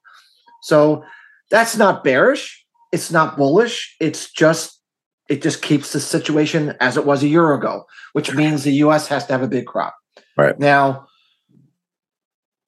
So 0.63 1.05
that's 1.51 1.77
not 1.77 2.05
bearish. 2.05 2.65
It's 2.93 3.11
not 3.11 3.37
bullish. 3.37 3.97
It's 4.01 4.31
just 4.31 4.81
it 5.29 5.43
just 5.43 5.61
keeps 5.61 5.93
the 5.93 6.01
situation 6.01 6.75
as 6.81 6.97
it 6.97 7.05
was 7.05 7.23
a 7.23 7.29
year 7.29 7.53
ago, 7.53 7.85
which 8.15 8.35
means 8.35 8.65
the 8.65 8.73
U.S. 8.73 9.09
has 9.09 9.27
to 9.27 9.33
have 9.33 9.43
a 9.43 9.49
big 9.49 9.67
crop. 9.67 9.95
Right 10.39 10.59
now, 10.59 11.07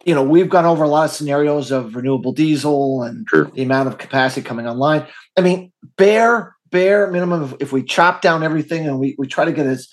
you 0.04 0.14
know 0.14 0.22
we've 0.22 0.48
gone 0.48 0.64
over 0.64 0.84
a 0.84 0.88
lot 0.88 1.04
of 1.04 1.10
scenarios 1.10 1.70
of 1.70 1.94
renewable 1.94 2.32
diesel 2.32 3.02
and 3.02 3.26
sure. 3.28 3.44
the 3.46 3.62
amount 3.62 3.88
of 3.88 3.98
capacity 3.98 4.42
coming 4.42 4.66
online. 4.66 5.06
I 5.36 5.40
mean, 5.40 5.72
bare 5.96 6.54
bare 6.70 7.10
minimum. 7.10 7.44
If, 7.44 7.54
if 7.60 7.72
we 7.72 7.82
chop 7.82 8.22
down 8.22 8.42
everything 8.42 8.86
and 8.86 8.98
we 8.98 9.14
we 9.18 9.26
try 9.26 9.44
to 9.44 9.52
get 9.52 9.66
as 9.66 9.88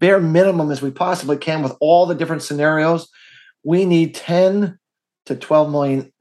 bare 0.00 0.18
minimum 0.18 0.70
as 0.70 0.82
we 0.82 0.90
possibly 0.90 1.36
can 1.36 1.62
with 1.62 1.76
all 1.80 2.06
the 2.06 2.14
different 2.14 2.42
scenarios, 2.42 3.08
we 3.62 3.84
need 3.84 4.14
10 4.14 4.78
to 5.26 5.36
12 5.36 5.70
million 5.70 6.12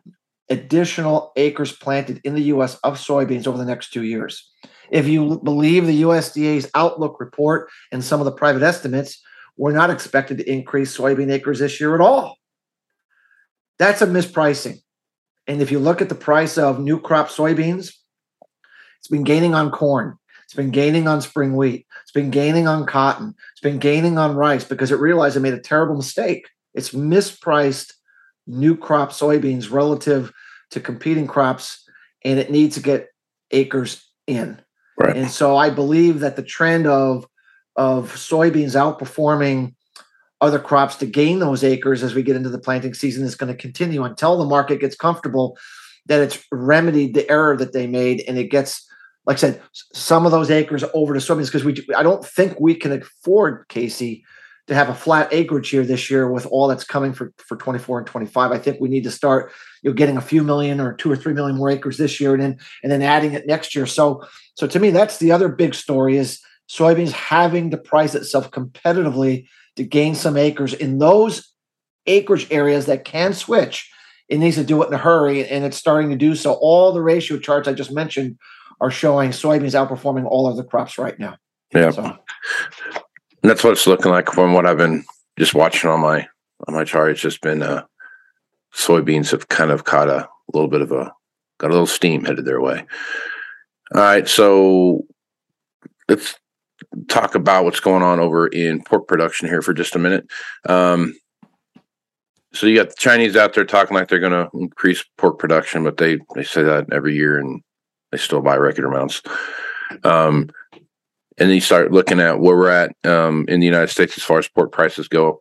additional 0.50 1.32
acres 1.36 1.72
planted 1.72 2.22
in 2.24 2.36
the 2.36 2.44
US 2.44 2.76
of 2.84 2.98
soybeans 2.98 3.48
over 3.48 3.58
the 3.58 3.66
next 3.66 3.92
two 3.92 4.04
years. 4.04 4.48
If 4.92 5.08
you 5.08 5.40
believe 5.44 5.86
the 5.86 6.02
USDA's 6.02 6.70
outlook 6.76 7.20
report 7.20 7.70
and 7.92 8.04
some 8.04 8.20
of 8.20 8.26
the 8.26 8.32
private 8.32 8.64
estimates, 8.64 9.22
we're 9.58 9.72
not 9.72 9.90
expected 9.90 10.38
to 10.38 10.52
increase 10.52 10.96
soybean 10.96 11.32
acres 11.32 11.60
this 11.60 11.80
year 11.80 11.96
at 11.96 12.02
all. 12.02 12.38
That's 13.78 14.02
a 14.02 14.08
mispricing. 14.08 14.80
And 15.48 15.62
if 15.62 15.72
you 15.72 15.80
look 15.80 16.02
at 16.02 16.10
the 16.10 16.16
price 16.16 16.58
of 16.58 16.80
new 16.80 17.00
crop 17.00 17.30
soybeans, 17.30 17.94
it's 19.00 19.08
been 19.10 19.24
gaining 19.24 19.56
on 19.56 19.72
corn. 19.72 20.19
It's 20.50 20.56
been 20.56 20.72
gaining 20.72 21.08
on 21.08 21.22
spring 21.22 21.56
wheat. 21.56 21.86
It's 22.01 22.12
been 22.12 22.32
gaining 22.32 22.68
on 22.68 22.88
cotton. 22.88 23.36
It's 23.51 23.62
been 23.62 23.77
gaining 23.77 24.18
on 24.18 24.36
rice 24.36 24.63
because 24.63 24.91
it 24.91 25.00
realized 25.00 25.38
it 25.38 25.41
made 25.41 25.53
a 25.53 25.60
terrible 25.60 25.96
mistake. 25.96 26.50
It's 26.74 26.89
mispriced 26.89 27.94
new 28.48 28.75
crop 28.75 29.12
soybeans 29.12 29.72
relative 29.72 30.34
to 30.72 30.79
competing 30.79 31.27
crops, 31.27 31.88
and 32.25 32.39
it 32.39 32.50
needs 32.50 32.74
to 32.77 32.82
get 32.82 33.10
acres 33.51 34.03
in. 34.25 34.60
Right. 34.98 35.15
And 35.15 35.29
so 35.29 35.56
I 35.56 35.70
believe 35.70 36.22
that 36.22 36.36
the 36.36 36.41
trend 36.41 36.88
of 36.88 37.27
of 37.75 38.12
soybeans 38.13 38.74
outperforming 38.74 39.75
other 40.41 40.58
crops 40.58 40.96
to 40.96 41.06
gain 41.06 41.38
those 41.38 41.63
acres 41.63 42.01
as 42.01 42.15
we 42.15 42.24
get 42.24 42.36
into 42.36 42.50
the 42.50 42.58
planting 42.58 42.96
season 42.96 43.24
is 43.24 43.36
going 43.36 43.56
to 43.56 43.62
continue 43.62 44.03
until 44.03 44.36
the 44.36 44.46
market 44.46 44.79
gets 44.79 44.96
comfortable 44.96 45.60
that 46.08 46.22
it's 46.22 46.44
remedied 46.51 47.13
the 47.13 47.29
error 47.29 47.56
that 47.56 47.72
they 47.72 47.86
made 47.86 48.24
and 48.27 48.39
it 48.39 48.50
gets 48.50 48.88
like 49.30 49.38
I 49.38 49.42
said, 49.42 49.62
some 49.94 50.26
of 50.26 50.32
those 50.32 50.50
acres 50.50 50.84
over 50.96 51.14
to 51.14 51.20
soybeans 51.20 51.46
because 51.46 51.64
we 51.64 51.76
I 51.96 52.02
don't 52.02 52.26
think 52.26 52.60
we 52.60 52.74
can 52.74 52.92
afford 52.92 53.68
Casey 53.70 54.26
to 54.66 54.74
have 54.74 54.90
a 54.90 54.96
flat 54.96 55.32
acreage 55.32 55.70
here 55.70 55.86
this 55.86 56.10
year 56.10 56.32
with 56.32 56.48
all 56.48 56.68
that's 56.68 56.84
coming 56.84 57.14
for 57.14 57.32
for 57.38 57.56
24 57.56 58.00
and 58.00 58.08
25. 58.08 58.52
I 58.52 58.58
think 58.58 58.82
we 58.82 58.90
need 58.90 59.04
to 59.04 59.12
start 59.12 59.52
you 59.84 59.92
know 59.92 59.94
getting 59.94 60.18
a 60.18 60.22
few 60.22 60.42
million 60.42 60.82
or 60.82 60.96
two 60.96 61.12
or 61.12 61.16
three 61.16 61.34
million 61.34 61.58
more 61.58 61.70
acres 61.70 62.00
this 62.00 62.20
year 62.20 62.34
and 62.34 62.42
then 62.42 62.58
and 62.82 62.92
then 62.92 63.04
adding 63.04 63.34
it 63.34 63.46
next 63.46 63.76
year. 63.76 63.86
So 63.86 64.26
so 64.56 64.66
to 64.66 64.80
me 64.80 64.90
that's 64.90 65.20
the 65.20 65.32
other 65.32 65.48
big 65.48 65.76
story 65.76 66.18
is 66.18 66.42
soybeans 66.68 67.12
having 67.12 67.70
to 67.70 67.78
price 67.78 68.16
itself 68.16 68.50
competitively 68.50 69.46
to 69.76 69.84
gain 69.84 70.16
some 70.16 70.38
acres 70.38 70.74
in 70.74 70.98
those 70.98 71.54
acreage 72.08 72.48
areas 72.50 72.88
that 72.88 73.06
can 73.06 73.34
switch. 73.34 73.92
It 74.28 74.40
needs 74.40 74.56
to 74.56 74.64
do 74.64 74.82
it 74.82 74.88
in 74.88 74.94
a 74.96 74.98
hurry 74.98 75.48
and 75.48 75.64
it's 75.66 75.78
starting 75.78 76.10
to 76.10 76.16
do 76.16 76.34
so. 76.34 76.54
All 76.54 76.92
the 76.92 77.02
ratio 77.04 77.38
charts 77.38 77.68
I 77.68 77.74
just 77.74 77.92
mentioned 77.92 78.40
are 78.82 78.92
showing 78.92 79.32
soybeans 79.32 79.76
outperforming 79.76 80.26
all 80.26 80.48
other 80.48 80.64
crops 80.64 80.98
right 80.98 81.18
now. 81.20 81.38
Yeah. 81.74 81.92
So. 81.92 82.18
that's 83.44 83.64
what 83.64 83.74
it's 83.74 83.88
looking 83.88 84.12
like 84.12 84.32
from 84.32 84.54
what 84.54 84.66
I've 84.66 84.78
been 84.78 85.04
just 85.38 85.54
watching 85.54 85.90
on 85.90 86.02
my 86.02 86.28
on 86.68 86.74
my 86.74 86.84
chart. 86.84 87.12
It's 87.12 87.22
just 87.22 87.42
been 87.42 87.62
uh 87.62 87.84
soybeans 88.74 89.32
have 89.32 89.50
kind 89.50 89.72
of 89.72 89.84
caught 89.84 90.10
a, 90.10 90.26
a 90.26 90.30
little 90.54 90.70
bit 90.70 90.82
of 90.82 90.92
a 90.92 91.12
got 91.60 91.70
a 91.70 91.74
little 91.74 91.88
steam 91.88 92.26
headed 92.26 92.46
their 92.46 92.62
way. 92.62 92.86
All 93.96 94.02
right, 94.02 94.28
so 94.28 95.04
let's 96.08 96.36
talk 97.08 97.36
about 97.36 97.66
what's 97.66 97.80
going 97.80 98.04
on 98.04 98.20
over 98.20 98.48
in 98.48 98.84
pork 98.84 99.08
production 99.08 99.48
here 99.48 99.62
for 99.62 99.74
just 99.74 99.96
a 99.96 100.00
minute. 100.00 100.28
Um, 100.68 101.16
so 102.54 102.66
you 102.68 102.76
got 102.76 102.90
the 102.90 102.96
Chinese 102.98 103.36
out 103.36 103.54
there 103.54 103.66
talking 103.66 103.96
like 103.96 104.08
they're 104.08 104.20
going 104.20 104.32
to 104.32 104.50
increase 104.54 105.04
pork 105.18 105.38
production, 105.38 105.84
but 105.84 105.98
they 105.98 106.20
they 106.36 106.44
say 106.44 106.64
that 106.64 106.88
every 106.92 107.16
year, 107.16 107.38
and 107.38 107.62
they 108.12 108.18
still 108.18 108.42
buy 108.42 108.56
record 108.56 108.86
amounts. 108.86 109.22
Um, 110.04 110.50
and 111.38 111.48
then 111.50 111.56
you 111.56 111.62
start 111.62 111.92
looking 111.92 112.20
at 112.20 112.39
where 112.39 112.58
we're 112.58 112.70
at 112.70 112.92
um, 113.06 113.46
in 113.48 113.60
the 113.60 113.66
United 113.66 113.89
States 113.89 114.18
as 114.18 114.24
far 114.24 114.39
as 114.39 114.48
pork 114.48 114.72
prices 114.72 115.08
go. 115.08 115.39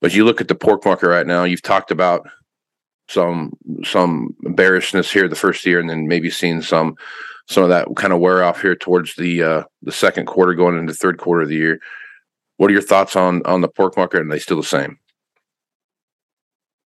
But 0.00 0.14
you 0.14 0.24
look 0.24 0.40
at 0.40 0.48
the 0.48 0.54
pork 0.54 0.84
market 0.84 1.08
right 1.08 1.26
now. 1.26 1.44
You've 1.44 1.62
talked 1.62 1.90
about 1.90 2.26
some 3.08 3.52
some 3.84 4.34
bearishness 4.40 5.12
here 5.12 5.28
the 5.28 5.36
first 5.36 5.64
year, 5.66 5.78
and 5.80 5.88
then 5.88 6.08
maybe 6.08 6.30
seeing 6.30 6.62
some 6.62 6.96
some 7.46 7.62
of 7.62 7.68
that 7.68 7.88
kind 7.96 8.12
of 8.12 8.20
wear 8.20 8.42
off 8.42 8.62
here 8.62 8.74
towards 8.74 9.14
the 9.16 9.42
uh, 9.42 9.62
the 9.82 9.92
second 9.92 10.26
quarter, 10.26 10.54
going 10.54 10.78
into 10.78 10.94
third 10.94 11.18
quarter 11.18 11.42
of 11.42 11.48
the 11.48 11.56
year. 11.56 11.80
What 12.56 12.70
are 12.70 12.72
your 12.72 12.82
thoughts 12.82 13.16
on 13.16 13.42
on 13.44 13.60
the 13.60 13.68
pork 13.68 13.96
market? 13.96 14.20
And 14.20 14.32
they 14.32 14.38
still 14.38 14.56
the 14.56 14.62
same? 14.62 14.98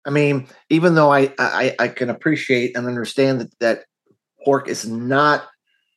I 0.06 0.10
mean, 0.10 0.46
even 0.70 0.94
though 0.94 1.12
I 1.12 1.32
I, 1.38 1.74
I 1.78 1.88
can 1.88 2.08
appreciate 2.08 2.76
and 2.76 2.86
understand 2.86 3.40
that 3.40 3.58
that 3.60 3.84
pork 4.46 4.68
is 4.68 4.88
not 4.88 5.44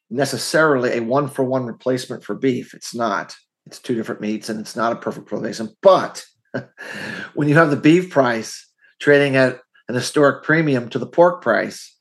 necessarily 0.10 0.98
a 0.98 1.01
one 1.03 1.27
for 1.27 1.46
one 1.46 1.68
replacement 1.68 2.24
for 2.24 2.34
beef. 2.34 2.74
It's 2.74 2.96
not. 2.96 3.36
It's 3.68 3.77
two 3.77 3.94
different 3.94 4.22
meats 4.22 4.50
and 4.50 4.60
it's 4.60 4.75
not 4.75 4.91
a 4.91 4.96
perfect 4.96 5.32
replacement. 5.32 5.74
But 5.84 6.25
when 7.36 7.48
you 7.48 7.53
have 7.53 7.70
the 7.70 7.75
beef 7.77 8.10
price 8.10 8.68
trading 9.00 9.36
at 9.36 9.60
an 9.88 9.94
historic 9.94 10.44
premium 10.44 10.89
to 10.89 10.98
the 10.98 11.06
pork 11.06 11.44
price, 11.44 11.96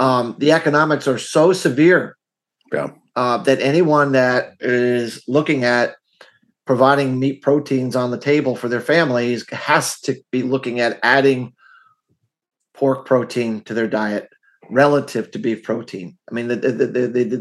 um, 0.00 0.34
the 0.38 0.50
economics 0.50 1.06
are 1.06 1.16
so 1.16 1.52
severe 1.52 2.16
Yeah. 2.72 2.88
uh, 3.14 3.38
that 3.44 3.60
anyone 3.60 4.12
that 4.12 4.54
is 4.58 5.22
looking 5.28 5.62
at 5.62 5.94
providing 6.66 7.20
meat 7.20 7.40
proteins 7.40 7.94
on 7.94 8.10
the 8.10 8.18
table 8.18 8.56
for 8.56 8.68
their 8.68 8.80
families 8.80 9.48
has 9.52 10.00
to 10.00 10.16
be 10.32 10.42
looking 10.42 10.80
at 10.80 10.98
adding 11.04 11.52
pork 12.74 13.06
protein 13.06 13.60
to 13.60 13.74
their 13.74 13.86
diet 13.86 14.28
relative 14.70 15.30
to 15.30 15.38
beef 15.38 15.62
protein. 15.62 16.16
I 16.30 16.34
mean, 16.34 16.48
the 16.48 16.56
the 16.56 16.72
the 16.72 16.86
the, 17.08 17.36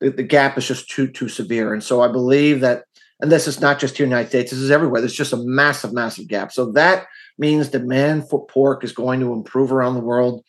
the, 0.00 0.10
the, 0.10 0.22
gap 0.22 0.56
is 0.58 0.66
just 0.66 0.88
too 0.90 1.08
too 1.08 1.28
severe, 1.28 1.72
and 1.72 1.82
so 1.82 2.00
I 2.02 2.08
believe 2.08 2.60
that. 2.60 2.84
And 3.22 3.30
this 3.30 3.46
is 3.46 3.60
not 3.60 3.78
just 3.78 3.98
here 3.98 4.04
in 4.04 4.08
the 4.08 4.16
United 4.16 4.30
States. 4.30 4.50
This 4.50 4.60
is 4.60 4.70
everywhere. 4.70 5.02
There's 5.02 5.12
just 5.12 5.34
a 5.34 5.44
massive, 5.44 5.92
massive 5.92 6.26
gap. 6.26 6.52
So 6.52 6.72
that 6.72 7.06
means 7.36 7.68
demand 7.68 8.30
for 8.30 8.46
pork 8.46 8.82
is 8.82 8.92
going 8.92 9.20
to 9.20 9.34
improve 9.34 9.72
around 9.72 9.92
the 9.92 10.00
world. 10.00 10.42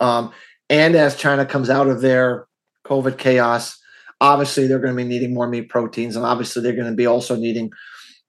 Um, 0.00 0.32
and 0.68 0.96
as 0.96 1.14
China 1.14 1.46
comes 1.46 1.70
out 1.70 1.86
of 1.86 2.00
their 2.00 2.48
COVID 2.86 3.18
chaos, 3.18 3.78
obviously 4.20 4.66
they're 4.66 4.78
going 4.78 4.96
to 4.96 5.02
be 5.02 5.08
needing 5.08 5.34
more 5.34 5.48
meat 5.48 5.68
proteins, 5.68 6.16
and 6.16 6.24
obviously 6.24 6.62
they're 6.62 6.72
going 6.72 6.90
to 6.90 6.96
be 6.96 7.06
also 7.06 7.36
needing, 7.36 7.70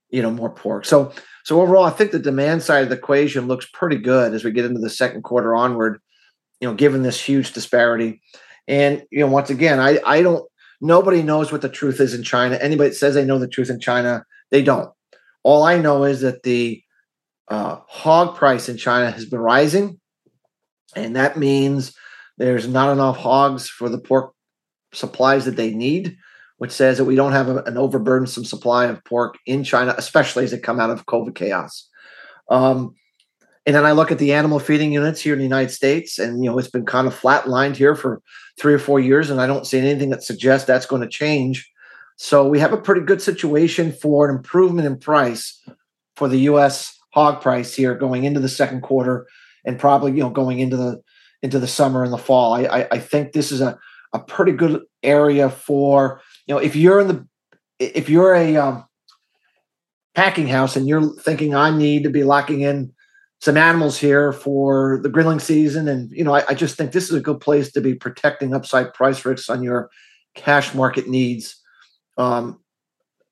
you 0.10 0.22
know, 0.22 0.32
more 0.32 0.54
pork. 0.54 0.86
So, 0.86 1.14
so 1.46 1.62
overall, 1.62 1.86
I 1.86 1.92
think 1.92 2.12
the 2.12 2.20
demand 2.20 2.64
side 2.64 2.84
of 2.84 2.90
the 2.90 2.98
equation 2.98 3.48
looks 3.48 3.68
pretty 3.74 3.98
good 3.98 4.34
as 4.34 4.44
we 4.44 4.52
get 4.52 4.66
into 4.66 4.82
the 4.82 4.90
second 4.90 5.24
quarter 5.24 5.56
onward. 5.56 6.02
You 6.64 6.70
know, 6.70 6.76
given 6.76 7.04
this 7.04 7.20
huge 7.20 7.52
disparity, 7.52 8.22
and 8.70 9.04
you 9.12 9.20
know, 9.20 9.28
once 9.28 9.50
again, 9.50 9.82
I 9.82 10.00
I 10.06 10.22
don't. 10.22 10.50
Nobody 10.80 11.22
knows 11.22 11.52
what 11.52 11.62
the 11.62 11.68
truth 11.68 12.00
is 12.00 12.14
in 12.14 12.24
China. 12.24 12.56
Anybody 12.56 12.92
that 12.92 12.96
says 12.96 13.16
they 13.16 13.26
know 13.26 13.38
the 13.38 13.50
truth 13.50 13.70
in 13.70 13.82
China, 13.82 14.24
they 14.50 14.62
don't. 14.62 14.90
All 15.44 15.64
I 15.64 15.78
know 15.78 16.06
is 16.06 16.22
that 16.22 16.44
the 16.44 16.82
uh, 17.50 17.80
hog 17.90 18.38
price 18.38 18.70
in 18.70 18.78
China 18.78 19.12
has 19.12 19.26
been 19.26 19.42
rising, 19.42 20.00
and 20.96 21.18
that 21.18 21.38
means 21.38 21.94
there's 22.38 22.66
not 22.66 22.94
enough 22.94 23.18
hogs 23.18 23.68
for 23.68 23.90
the 23.90 24.00
pork 24.00 24.32
supplies 24.94 25.44
that 25.44 25.58
they 25.58 25.74
need, 25.74 26.16
which 26.60 26.72
says 26.72 26.98
that 26.98 27.04
we 27.04 27.18
don't 27.18 27.34
have 27.34 27.50
a, 27.50 27.58
an 27.64 27.74
overburdensome 27.74 28.46
supply 28.46 28.86
of 28.86 29.04
pork 29.04 29.36
in 29.46 29.66
China, 29.66 29.96
especially 29.98 30.46
as 30.46 30.54
it 30.54 30.64
come 30.64 30.80
out 30.80 30.92
of 30.92 31.08
COVID 31.08 31.36
chaos. 31.36 31.90
Um, 32.50 32.96
and 33.66 33.76
then 33.76 33.86
I 33.86 33.94
look 33.94 34.12
at 34.12 34.20
the 34.20 34.34
animal 34.34 34.60
feeding 34.60 34.92
units 34.92 35.22
here 35.22 35.34
in 35.34 35.40
the 35.40 35.46
United 35.46 35.72
States, 35.72 36.20
and 36.20 36.44
you 36.44 36.50
know 36.50 36.58
it's 36.58 36.70
been 36.70 36.86
kind 36.86 37.08
of 37.08 37.20
flatlined 37.20 37.76
here 37.76 37.96
for 37.96 38.22
three 38.60 38.74
or 38.74 38.80
four 38.80 39.00
years, 39.00 39.30
and 39.30 39.40
I 39.40 39.48
don't 39.48 39.66
see 39.66 39.80
anything 39.80 40.10
that 40.10 40.24
suggests 40.24 40.68
that's 40.68 40.86
going 40.86 41.02
to 41.02 41.08
change. 41.08 41.70
So 42.18 42.48
we 42.48 42.60
have 42.60 42.74
a 42.74 42.78
pretty 42.78 43.02
good 43.02 43.22
situation 43.22 43.92
for 43.92 44.30
an 44.30 44.36
improvement 44.36 44.86
in 44.86 44.98
price 44.98 45.62
for 46.16 46.28
the 46.28 46.40
U.S. 46.40 46.98
hog 47.14 47.42
price 47.42 47.74
here 47.74 47.96
going 47.96 48.26
into 48.26 48.40
the 48.40 48.50
second 48.50 48.82
quarter, 48.82 49.28
and 49.66 49.80
probably 49.80 50.12
you 50.12 50.20
know 50.20 50.30
going 50.30 50.60
into 50.60 50.78
the 50.78 51.02
into 51.42 51.60
the 51.60 51.68
summer 51.68 52.04
and 52.04 52.12
the 52.12 52.18
fall. 52.18 52.54
I 52.54 52.64
I, 52.64 52.88
I 52.92 53.00
think 53.00 53.32
this 53.32 53.52
is 53.52 53.62
a 53.62 53.80
a 54.12 54.20
pretty 54.20 54.52
good 54.52 54.82
area 55.02 55.50
for 55.50 56.22
you 56.48 56.54
know 56.54 56.62
if 56.62 56.76
you're 56.76 57.00
in 57.00 57.08
the 57.08 57.28
if 57.80 58.10
you're 58.10 58.36
a 58.36 58.58
um, 58.58 58.86
packing 60.16 60.48
house 60.48 60.76
and 60.76 60.88
you're 60.88 61.14
thinking 61.22 61.56
I 61.56 61.76
need 61.76 62.04
to 62.04 62.10
be 62.10 62.24
locking 62.24 62.62
in 62.62 62.93
some 63.44 63.58
animals 63.58 63.98
here 63.98 64.32
for 64.32 65.02
the 65.04 65.10
grilling 65.10 65.38
season, 65.38 65.90
and 65.90 66.10
you 66.14 66.24
know 66.24 66.34
I, 66.34 66.46
I 66.48 66.54
just 66.54 66.78
think 66.78 66.94
this 66.94 67.10
is 67.10 67.14
a 67.14 67.20
good 67.20 67.42
place 67.42 67.74
to 67.74 67.82
be 67.82 67.94
protecting 67.94 68.56
upside 68.56 68.94
price 68.94 69.26
risks 69.26 69.50
on 69.50 69.62
your 69.62 69.90
cash 70.34 70.74
market 70.74 71.10
needs. 71.10 71.62
Um, 72.18 72.62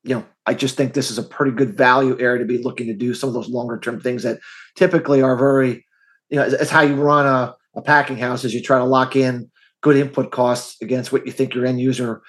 you 0.04 0.14
know, 0.14 0.26
I 0.44 0.52
just 0.52 0.76
think 0.76 0.92
this 0.92 1.10
is 1.10 1.16
a 1.16 1.22
pretty 1.22 1.52
good 1.52 1.78
value 1.78 2.14
area 2.20 2.40
to 2.40 2.44
be 2.44 2.58
looking 2.58 2.88
to 2.88 2.94
do 2.94 3.14
some 3.14 3.28
of 3.28 3.34
those 3.34 3.48
longer 3.48 3.78
term 3.78 4.02
things 4.02 4.22
that 4.24 4.40
typically 4.76 5.22
are 5.22 5.34
very, 5.34 5.82
you 6.28 6.36
know, 6.36 6.42
it's 6.42 6.70
how 6.70 6.82
you 6.82 6.96
run 6.96 7.24
a, 7.24 7.54
a 7.74 7.80
packing 7.80 8.18
house 8.18 8.44
is 8.44 8.52
you 8.52 8.60
try 8.60 8.76
to 8.76 8.84
lock 8.84 9.16
in 9.16 9.50
good 9.80 9.96
input 9.96 10.30
costs 10.30 10.76
against 10.82 11.10
what 11.10 11.24
you 11.24 11.32
think 11.32 11.54
your 11.54 11.64
end 11.64 11.80
user, 11.80 12.20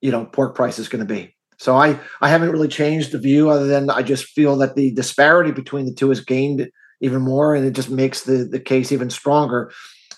you 0.00 0.12
know, 0.12 0.26
pork 0.26 0.54
price 0.54 0.78
is 0.78 0.88
going 0.88 1.04
to 1.04 1.12
be. 1.12 1.34
So 1.58 1.74
I 1.74 1.98
I 2.20 2.28
haven't 2.28 2.52
really 2.52 2.68
changed 2.68 3.10
the 3.10 3.18
view 3.18 3.50
other 3.50 3.66
than 3.66 3.90
I 3.90 4.02
just 4.02 4.26
feel 4.26 4.56
that 4.58 4.76
the 4.76 4.92
disparity 4.92 5.50
between 5.50 5.86
the 5.86 5.94
two 5.94 6.10
has 6.10 6.20
gained 6.20 6.70
even 7.02 7.20
more, 7.20 7.54
and 7.54 7.66
it 7.66 7.72
just 7.72 7.90
makes 7.90 8.22
the 8.22 8.44
the 8.44 8.60
case 8.60 8.92
even 8.92 9.10
stronger 9.10 9.70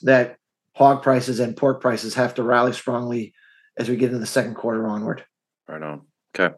that 0.03 0.37
hog 0.75 1.03
prices 1.03 1.41
and 1.41 1.57
pork 1.57 1.81
prices 1.81 2.15
have 2.15 2.35
to 2.35 2.43
rally 2.43 2.73
strongly 2.73 3.33
as 3.77 3.89
we 3.89 3.97
get 3.97 4.07
into 4.07 4.19
the 4.19 4.27
second 4.27 4.55
quarter 4.55 4.87
onward. 4.87 5.25
Right 5.67 5.83
on. 5.83 6.03
Okay. 6.35 6.55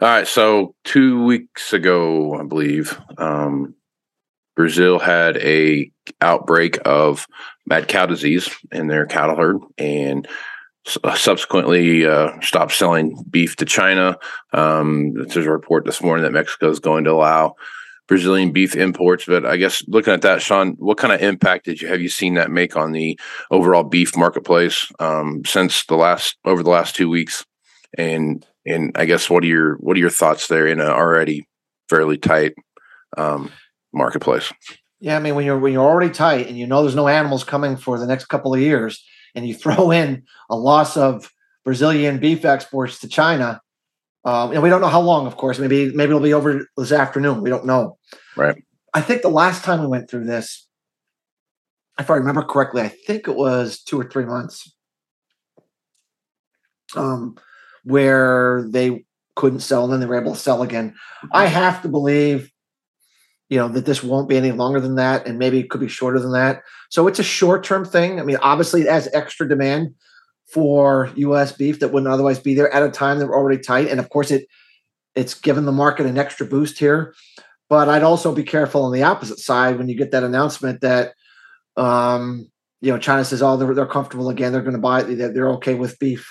All 0.00 0.08
right. 0.08 0.26
So 0.26 0.74
two 0.84 1.24
weeks 1.24 1.72
ago, 1.72 2.34
I 2.38 2.44
believe, 2.44 3.00
um, 3.16 3.74
Brazil 4.56 4.98
had 4.98 5.36
a 5.38 5.90
outbreak 6.20 6.78
of 6.84 7.26
mad 7.66 7.86
cow 7.86 8.06
disease 8.06 8.50
in 8.72 8.88
their 8.88 9.06
cattle 9.06 9.36
herd, 9.36 9.58
and 9.78 10.26
subsequently 10.84 12.06
uh, 12.06 12.30
stopped 12.40 12.72
selling 12.72 13.22
beef 13.30 13.56
to 13.56 13.64
China. 13.64 14.16
Um, 14.52 15.12
there's 15.14 15.46
a 15.46 15.50
report 15.50 15.84
this 15.84 16.02
morning 16.02 16.24
that 16.24 16.32
Mexico 16.32 16.70
is 16.70 16.80
going 16.80 17.04
to 17.04 17.12
allow 17.12 17.54
Brazilian 18.08 18.50
beef 18.50 18.74
imports. 18.74 19.26
But 19.26 19.46
I 19.46 19.56
guess 19.56 19.84
looking 19.86 20.14
at 20.14 20.22
that, 20.22 20.42
Shawn, 20.42 20.74
what 20.78 20.98
kind 20.98 21.12
of 21.12 21.20
impact 21.22 21.66
did 21.66 21.80
you 21.80 21.88
have 21.88 22.00
you 22.00 22.08
seen 22.08 22.34
that 22.34 22.50
make 22.50 22.74
on 22.76 22.92
the 22.92 23.18
overall 23.50 23.84
beef 23.84 24.16
marketplace 24.16 24.90
um, 24.98 25.42
since 25.46 25.84
the 25.84 25.96
last 25.96 26.36
over 26.44 26.62
the 26.62 26.70
last 26.70 26.96
two 26.96 27.08
weeks? 27.08 27.44
And 27.96 28.44
and 28.66 28.92
I 28.96 29.04
guess 29.04 29.30
what 29.30 29.44
are 29.44 29.46
your 29.46 29.76
what 29.76 29.96
are 29.96 30.00
your 30.00 30.10
thoughts 30.10 30.48
there 30.48 30.66
in 30.66 30.80
an 30.80 30.88
already 30.88 31.46
fairly 31.88 32.18
tight 32.18 32.54
um, 33.16 33.52
marketplace? 33.92 34.52
Yeah, 35.00 35.16
I 35.16 35.20
mean 35.20 35.34
when 35.34 35.44
you're 35.44 35.58
when 35.58 35.72
you're 35.72 35.84
already 35.84 36.12
tight 36.12 36.48
and 36.48 36.58
you 36.58 36.66
know 36.66 36.82
there's 36.82 36.96
no 36.96 37.08
animals 37.08 37.44
coming 37.44 37.76
for 37.76 37.98
the 37.98 38.06
next 38.06 38.24
couple 38.26 38.54
of 38.54 38.60
years, 38.60 39.04
and 39.34 39.46
you 39.46 39.54
throw 39.54 39.90
in 39.90 40.24
a 40.50 40.56
loss 40.56 40.96
of 40.96 41.30
Brazilian 41.64 42.18
beef 42.18 42.46
exports 42.46 43.00
to 43.00 43.08
China, 43.08 43.60
um, 44.24 44.52
and 44.52 44.62
we 44.62 44.68
don't 44.68 44.80
know 44.80 44.88
how 44.88 45.00
long, 45.00 45.26
of 45.26 45.36
course. 45.36 45.58
Maybe 45.58 45.92
maybe 45.92 46.10
it'll 46.10 46.20
be 46.20 46.34
over 46.34 46.66
this 46.76 46.92
afternoon. 46.92 47.42
We 47.42 47.50
don't 47.50 47.66
know. 47.66 47.98
Right. 48.36 48.62
I 48.94 49.00
think 49.00 49.22
the 49.22 49.28
last 49.28 49.64
time 49.64 49.80
we 49.80 49.86
went 49.86 50.10
through 50.10 50.24
this, 50.24 50.66
if 51.98 52.10
I 52.10 52.16
remember 52.16 52.42
correctly, 52.42 52.82
I 52.82 52.88
think 52.88 53.28
it 53.28 53.36
was 53.36 53.82
two 53.82 54.00
or 54.00 54.08
three 54.08 54.24
months, 54.24 54.74
um, 56.96 57.36
where 57.84 58.66
they 58.68 59.04
couldn't 59.36 59.60
sell 59.60 59.84
and 59.84 59.92
then 59.92 60.00
they 60.00 60.06
were 60.06 60.20
able 60.20 60.34
to 60.34 60.40
sell 60.40 60.62
again. 60.62 60.94
I 61.32 61.46
have 61.46 61.82
to 61.82 61.88
believe, 61.88 62.50
you 63.48 63.58
know, 63.58 63.68
that 63.68 63.86
this 63.86 64.02
won't 64.02 64.28
be 64.28 64.36
any 64.36 64.52
longer 64.52 64.80
than 64.80 64.96
that, 64.96 65.26
and 65.26 65.38
maybe 65.38 65.60
it 65.60 65.70
could 65.70 65.80
be 65.80 65.88
shorter 65.88 66.18
than 66.18 66.32
that. 66.32 66.62
So 66.90 67.06
it's 67.06 67.20
a 67.20 67.24
short 67.24 67.62
term 67.62 67.84
thing. 67.84 68.18
I 68.18 68.24
mean, 68.24 68.38
obviously, 68.42 68.82
it 68.82 68.90
has 68.90 69.08
extra 69.12 69.48
demand 69.48 69.94
for 70.52 71.10
U.S. 71.16 71.52
beef 71.52 71.80
that 71.80 71.88
wouldn't 71.88 72.12
otherwise 72.12 72.38
be 72.38 72.54
there 72.54 72.72
at 72.72 72.82
a 72.82 72.90
time 72.90 73.18
they're 73.18 73.34
already 73.34 73.60
tight, 73.62 73.88
and 73.88 74.00
of 74.00 74.08
course, 74.10 74.30
it 74.30 74.46
it's 75.14 75.34
given 75.34 75.64
the 75.64 75.72
market 75.72 76.06
an 76.06 76.18
extra 76.18 76.46
boost 76.46 76.78
here. 76.78 77.14
But 77.68 77.88
I'd 77.88 78.02
also 78.02 78.34
be 78.34 78.44
careful 78.44 78.84
on 78.84 78.92
the 78.92 79.02
opposite 79.02 79.38
side 79.38 79.76
when 79.76 79.88
you 79.88 79.94
get 79.94 80.12
that 80.12 80.22
announcement 80.22 80.80
that, 80.80 81.12
um, 81.76 82.50
you 82.80 82.90
know, 82.92 82.98
China 82.98 83.24
says, 83.24 83.42
"Oh, 83.42 83.56
they're 83.56 83.74
they're 83.74 83.86
comfortable 83.86 84.30
again. 84.30 84.52
They're 84.52 84.62
going 84.62 84.72
to 84.72 84.78
buy. 84.78 85.02
They're, 85.02 85.32
they're 85.32 85.52
okay 85.52 85.74
with 85.74 85.98
beef." 85.98 86.26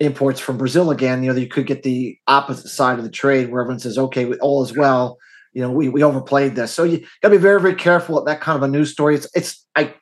imports 0.00 0.40
from 0.40 0.58
Brazil 0.58 0.90
again, 0.90 1.22
you 1.22 1.32
know, 1.32 1.38
you 1.38 1.48
could 1.48 1.66
get 1.66 1.82
the 1.82 2.18
opposite 2.26 2.68
side 2.68 2.98
of 2.98 3.04
the 3.04 3.10
trade 3.10 3.50
where 3.50 3.62
everyone 3.62 3.78
says, 3.78 3.96
okay, 3.96 4.32
all 4.38 4.62
is 4.62 4.76
well. 4.76 5.18
You 5.52 5.62
know, 5.62 5.70
we, 5.70 5.88
we 5.88 6.02
overplayed 6.02 6.56
this. 6.56 6.72
So 6.72 6.82
you 6.82 6.98
got 7.22 7.28
to 7.28 7.30
be 7.30 7.36
very, 7.36 7.60
very 7.60 7.76
careful 7.76 8.18
at 8.18 8.24
that 8.26 8.40
kind 8.40 8.56
of 8.56 8.62
a 8.62 8.68
news 8.68 8.90
story. 8.90 9.14
It's, 9.14 9.28
it's, 9.34 9.64
I, 9.76 9.94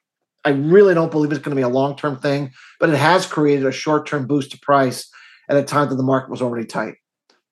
I 0.45 0.51
really 0.51 0.95
don't 0.95 1.11
believe 1.11 1.31
it's 1.31 1.41
going 1.41 1.57
to 1.57 1.61
be 1.61 1.63
a 1.63 1.69
long 1.69 1.97
term 1.97 2.19
thing, 2.19 2.53
but 2.81 2.91
it 2.91 2.97
has 2.97 3.27
created 3.27 3.67
a 3.67 3.73
short 3.73 4.07
term 4.07 4.27
boost 4.27 4.51
to 4.53 4.59
price 4.59 5.11
at 5.49 5.57
a 5.57 5.63
time 5.63 5.89
that 5.89 5.97
the 5.97 6.03
market 6.03 6.31
was 6.31 6.43
already 6.43 6.67
tight. 6.67 6.95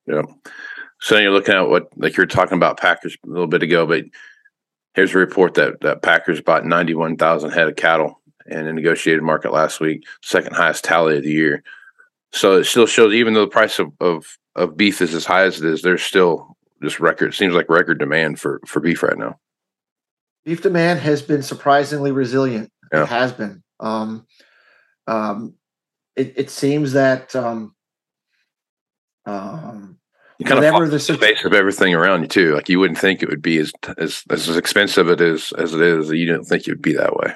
Yeah. 0.06 0.22
So 1.00 1.18
you're 1.18 1.30
looking 1.30 1.54
at 1.54 1.68
what, 1.68 1.88
like 1.96 2.16
you 2.16 2.22
were 2.22 2.26
talking 2.26 2.56
about 2.56 2.78
Packers 2.78 3.16
a 3.24 3.28
little 3.28 3.46
bit 3.46 3.62
ago, 3.62 3.86
but 3.86 4.04
here's 4.94 5.14
a 5.14 5.18
report 5.18 5.54
that, 5.54 5.80
that 5.80 6.02
Packers 6.02 6.40
bought 6.40 6.66
91,000 6.66 7.50
head 7.50 7.68
of 7.68 7.76
cattle 7.76 8.20
in 8.46 8.66
a 8.66 8.72
negotiated 8.72 9.22
market 9.22 9.52
last 9.52 9.80
week, 9.80 10.04
second 10.22 10.54
highest 10.54 10.84
tally 10.84 11.16
of 11.16 11.22
the 11.22 11.30
year. 11.30 11.62
So 12.32 12.58
it 12.58 12.64
still 12.64 12.86
shows, 12.86 13.14
even 13.14 13.34
though 13.34 13.44
the 13.44 13.50
price 13.50 13.78
of, 13.78 13.92
of, 14.00 14.38
of 14.56 14.76
beef 14.76 15.00
is 15.00 15.14
as 15.14 15.24
high 15.24 15.44
as 15.44 15.60
it 15.60 15.66
is, 15.66 15.82
there's 15.82 16.02
still 16.02 16.56
just 16.82 17.00
record. 17.00 17.34
Seems 17.34 17.54
like 17.54 17.68
record 17.68 17.98
demand 17.98 18.40
for 18.40 18.60
for 18.66 18.80
beef 18.80 19.02
right 19.02 19.18
now. 19.18 19.38
Beef 20.44 20.62
demand 20.62 21.00
has 21.00 21.22
been 21.22 21.42
surprisingly 21.42 22.12
resilient. 22.12 22.72
Yeah. 22.92 23.02
It 23.02 23.08
has 23.08 23.32
been. 23.32 23.62
Um, 23.78 24.26
um, 25.06 25.54
it, 26.16 26.34
it 26.36 26.50
seems 26.50 26.92
that 26.92 27.34
um, 27.36 27.74
um, 29.26 29.98
You 30.38 30.44
kind 30.46 30.58
whatever 30.58 30.84
of 30.84 30.90
the 30.90 30.96
the 30.96 31.00
space 31.00 31.44
of 31.44 31.52
everything 31.52 31.94
around 31.94 32.22
you 32.22 32.28
too. 32.28 32.54
Like 32.54 32.68
you 32.68 32.78
wouldn't 32.80 32.98
think 32.98 33.22
it 33.22 33.28
would 33.28 33.42
be 33.42 33.58
as 33.58 33.72
as 33.98 34.24
as 34.30 34.56
expensive 34.56 35.08
it 35.08 35.20
is 35.20 35.52
as 35.52 35.74
it 35.74 35.80
is. 35.80 36.10
You 36.10 36.26
didn't 36.26 36.44
think 36.44 36.66
it 36.66 36.72
would 36.72 36.82
be 36.82 36.94
that 36.94 37.16
way. 37.16 37.34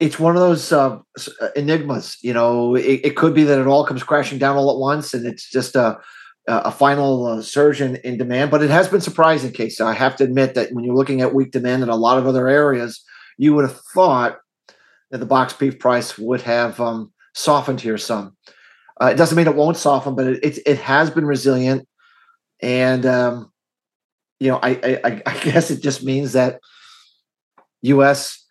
it's 0.00 0.18
one 0.18 0.36
of 0.36 0.40
those 0.40 0.72
uh, 0.72 0.98
uh, 1.40 1.48
enigmas. 1.56 2.18
You 2.22 2.34
know, 2.34 2.74
it, 2.74 3.00
it 3.04 3.16
could 3.16 3.34
be 3.34 3.44
that 3.44 3.58
it 3.58 3.66
all 3.66 3.86
comes 3.86 4.02
crashing 4.02 4.38
down 4.38 4.56
all 4.56 4.70
at 4.70 4.78
once, 4.78 5.14
and 5.14 5.26
it's 5.26 5.48
just 5.50 5.76
a 5.76 5.98
a 6.46 6.70
final 6.70 7.26
uh, 7.26 7.40
surge 7.40 7.80
in, 7.80 7.96
in 7.96 8.18
demand. 8.18 8.50
But 8.50 8.62
it 8.62 8.68
has 8.68 8.86
been 8.86 9.00
surprising, 9.00 9.50
Casey. 9.50 9.82
I 9.82 9.94
have 9.94 10.14
to 10.16 10.24
admit 10.24 10.54
that 10.54 10.72
when 10.72 10.84
you're 10.84 10.94
looking 10.94 11.22
at 11.22 11.32
weak 11.32 11.52
demand 11.52 11.82
in 11.82 11.88
a 11.88 11.96
lot 11.96 12.18
of 12.18 12.26
other 12.26 12.48
areas, 12.48 13.02
you 13.38 13.54
would 13.54 13.64
have 13.68 13.80
thought 13.94 14.38
that 15.10 15.18
the 15.18 15.26
box 15.26 15.52
beef 15.52 15.78
price 15.78 16.18
would 16.18 16.42
have 16.42 16.80
um, 16.80 17.12
softened 17.34 17.80
here 17.80 17.98
some. 17.98 18.36
Uh, 19.00 19.06
it 19.06 19.16
doesn't 19.16 19.36
mean 19.36 19.46
it 19.46 19.56
won't 19.56 19.76
soften, 19.76 20.14
but 20.14 20.26
it 20.26 20.44
it, 20.44 20.58
it 20.66 20.78
has 20.78 21.10
been 21.10 21.26
resilient, 21.26 21.86
and 22.62 23.04
um, 23.06 23.52
you 24.38 24.50
know, 24.50 24.58
I, 24.62 25.00
I 25.04 25.22
I 25.26 25.38
guess 25.44 25.70
it 25.70 25.82
just 25.82 26.04
means 26.04 26.32
that 26.32 26.60
U.S. 27.82 28.44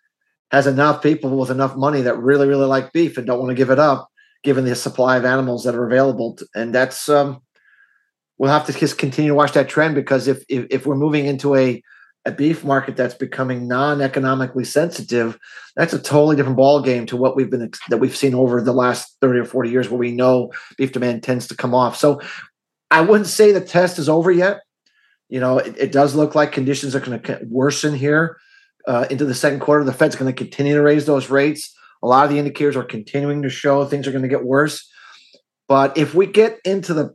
has 0.50 0.66
enough 0.66 1.02
people 1.02 1.36
with 1.36 1.50
enough 1.50 1.76
money 1.76 2.02
that 2.02 2.18
really 2.18 2.46
really 2.46 2.66
like 2.66 2.92
beef 2.92 3.16
and 3.16 3.26
don't 3.26 3.38
want 3.38 3.50
to 3.50 3.54
give 3.54 3.70
it 3.70 3.78
up, 3.78 4.08
given 4.42 4.64
the 4.64 4.74
supply 4.74 5.16
of 5.16 5.24
animals 5.24 5.64
that 5.64 5.74
are 5.74 5.86
available, 5.86 6.38
and 6.54 6.74
that's 6.74 7.08
um, 7.08 7.40
we'll 8.38 8.52
have 8.52 8.66
to 8.66 8.72
just 8.72 8.98
continue 8.98 9.30
to 9.30 9.34
watch 9.34 9.52
that 9.52 9.68
trend 9.68 9.94
because 9.94 10.28
if 10.28 10.44
if, 10.48 10.66
if 10.70 10.86
we're 10.86 10.96
moving 10.96 11.24
into 11.24 11.54
a 11.54 11.82
a 12.26 12.32
beef 12.32 12.64
market 12.64 12.96
that's 12.96 13.14
becoming 13.14 13.68
non-economically 13.68 14.64
sensitive, 14.64 15.38
that's 15.76 15.92
a 15.92 15.98
totally 15.98 16.36
different 16.36 16.56
ball 16.56 16.80
game 16.80 17.04
to 17.06 17.16
what 17.16 17.36
we've 17.36 17.50
been 17.50 17.70
that 17.90 17.98
we've 17.98 18.16
seen 18.16 18.34
over 18.34 18.62
the 18.62 18.72
last 18.72 19.16
30 19.20 19.40
or 19.40 19.44
40 19.44 19.70
years 19.70 19.90
where 19.90 19.98
we 19.98 20.12
know 20.12 20.50
beef 20.78 20.92
demand 20.92 21.22
tends 21.22 21.46
to 21.48 21.56
come 21.56 21.74
off. 21.74 21.96
So 21.96 22.20
I 22.90 23.02
wouldn't 23.02 23.28
say 23.28 23.52
the 23.52 23.60
test 23.60 23.98
is 23.98 24.08
over 24.08 24.30
yet. 24.30 24.60
You 25.28 25.40
know, 25.40 25.58
it, 25.58 25.76
it 25.78 25.92
does 25.92 26.14
look 26.14 26.34
like 26.34 26.52
conditions 26.52 26.94
are 26.94 27.00
going 27.00 27.20
to 27.20 27.40
worsen 27.48 27.94
here 27.94 28.38
uh, 28.86 29.06
into 29.10 29.24
the 29.24 29.34
second 29.34 29.60
quarter. 29.60 29.84
The 29.84 29.92
Fed's 29.92 30.16
going 30.16 30.32
to 30.32 30.36
continue 30.36 30.74
to 30.74 30.82
raise 30.82 31.06
those 31.06 31.28
rates. 31.28 31.74
A 32.02 32.06
lot 32.06 32.24
of 32.24 32.30
the 32.30 32.38
indicators 32.38 32.76
are 32.76 32.84
continuing 32.84 33.42
to 33.42 33.50
show 33.50 33.84
things 33.84 34.06
are 34.06 34.12
going 34.12 34.22
to 34.22 34.28
get 34.28 34.44
worse. 34.44 34.88
But 35.68 35.96
if 35.96 36.14
we 36.14 36.26
get 36.26 36.58
into 36.64 36.94
the 36.94 37.14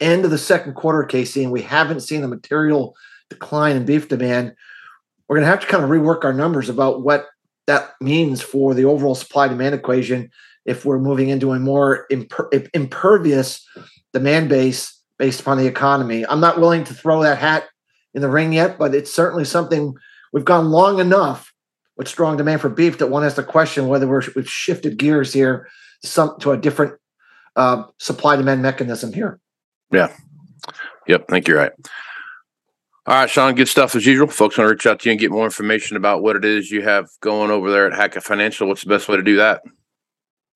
end 0.00 0.24
of 0.24 0.30
the 0.30 0.38
second 0.38 0.74
quarter, 0.74 1.04
Casey, 1.04 1.42
and 1.42 1.52
we 1.52 1.62
haven't 1.62 2.00
seen 2.00 2.20
the 2.20 2.28
material 2.28 2.94
decline 3.30 3.76
in 3.76 3.86
beef 3.86 4.08
demand, 4.08 4.54
we're 5.28 5.36
going 5.36 5.46
to 5.46 5.50
have 5.50 5.60
to 5.60 5.66
kind 5.66 5.82
of 5.82 5.90
rework 5.90 6.24
our 6.24 6.32
numbers 6.32 6.68
about 6.68 7.02
what 7.02 7.28
that 7.66 7.92
means 8.00 8.42
for 8.42 8.74
the 8.74 8.84
overall 8.84 9.14
supply 9.14 9.48
demand 9.48 9.74
equation 9.74 10.30
if 10.66 10.84
we're 10.84 10.98
moving 10.98 11.28
into 11.28 11.52
a 11.52 11.58
more 11.58 12.06
imper- 12.10 12.68
impervious 12.74 13.66
demand 14.12 14.48
base 14.48 15.00
based 15.18 15.40
upon 15.40 15.56
the 15.56 15.66
economy. 15.66 16.26
I'm 16.26 16.40
not 16.40 16.58
willing 16.60 16.84
to 16.84 16.94
throw 16.94 17.22
that 17.22 17.38
hat 17.38 17.68
in 18.12 18.22
the 18.22 18.28
ring 18.28 18.52
yet, 18.52 18.78
but 18.78 18.94
it's 18.94 19.14
certainly 19.14 19.44
something 19.44 19.94
we've 20.32 20.44
gone 20.44 20.70
long 20.70 20.98
enough 20.98 21.52
with 21.96 22.08
strong 22.08 22.36
demand 22.36 22.60
for 22.60 22.68
beef 22.68 22.98
that 22.98 23.08
one 23.08 23.22
has 23.22 23.34
to 23.34 23.42
question 23.42 23.86
whether 23.86 24.08
we 24.08 24.24
have 24.34 24.48
shifted 24.48 24.98
gears 24.98 25.32
here 25.32 25.68
some, 26.02 26.38
to 26.40 26.52
a 26.52 26.56
different 26.56 26.98
uh, 27.56 27.84
supply 27.98 28.36
demand 28.36 28.62
mechanism 28.62 29.12
here. 29.12 29.38
Yeah. 29.92 30.12
Yep. 31.06 31.26
I 31.28 31.32
think 31.32 31.48
you're 31.48 31.58
right. 31.58 31.72
All 33.10 33.16
right, 33.16 33.28
Shawn, 33.28 33.56
good 33.56 33.66
stuff 33.66 33.96
as 33.96 34.06
usual. 34.06 34.28
Folks 34.28 34.56
want 34.56 34.68
to 34.68 34.72
reach 34.72 34.86
out 34.86 35.00
to 35.00 35.08
you 35.08 35.10
and 35.10 35.20
get 35.20 35.32
more 35.32 35.44
information 35.44 35.96
about 35.96 36.22
what 36.22 36.36
it 36.36 36.44
is 36.44 36.70
you 36.70 36.82
have 36.82 37.08
going 37.20 37.50
over 37.50 37.68
there 37.68 37.84
at 37.84 37.92
Hackett 37.92 38.22
Financial. 38.22 38.68
What's 38.68 38.84
the 38.84 38.88
best 38.88 39.08
way 39.08 39.16
to 39.16 39.22
do 39.24 39.34
that? 39.34 39.62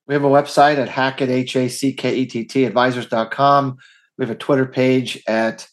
We 0.07 0.15
have 0.15 0.23
a 0.23 0.29
website 0.29 0.79
at 0.79 0.89
Hackett, 0.89 1.31
H 1.31 1.57
A 1.57 1.67
C 1.67 1.93
K 1.93 2.15
E 2.15 2.27
T 2.27 2.45
T, 2.45 2.65
advisors.com. 2.65 3.77
We 4.17 4.25
have 4.25 4.31
a 4.31 4.39
Twitter 4.39 4.67
page 4.67 5.21
at 5.27 5.67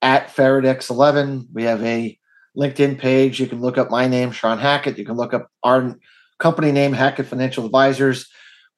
at 0.00 0.34
FaradX11. 0.34 1.48
We 1.52 1.64
have 1.64 1.84
a 1.84 2.18
LinkedIn 2.56 2.98
page. 2.98 3.38
You 3.38 3.46
can 3.46 3.60
look 3.60 3.76
up 3.76 3.90
my 3.90 4.08
name, 4.08 4.32
Shawn 4.32 4.58
Hackett. 4.58 4.96
You 4.96 5.04
can 5.04 5.16
look 5.16 5.34
up 5.34 5.48
our 5.62 5.98
company 6.38 6.72
name, 6.72 6.94
Hackett 6.94 7.26
Financial 7.26 7.66
Advisors. 7.66 8.26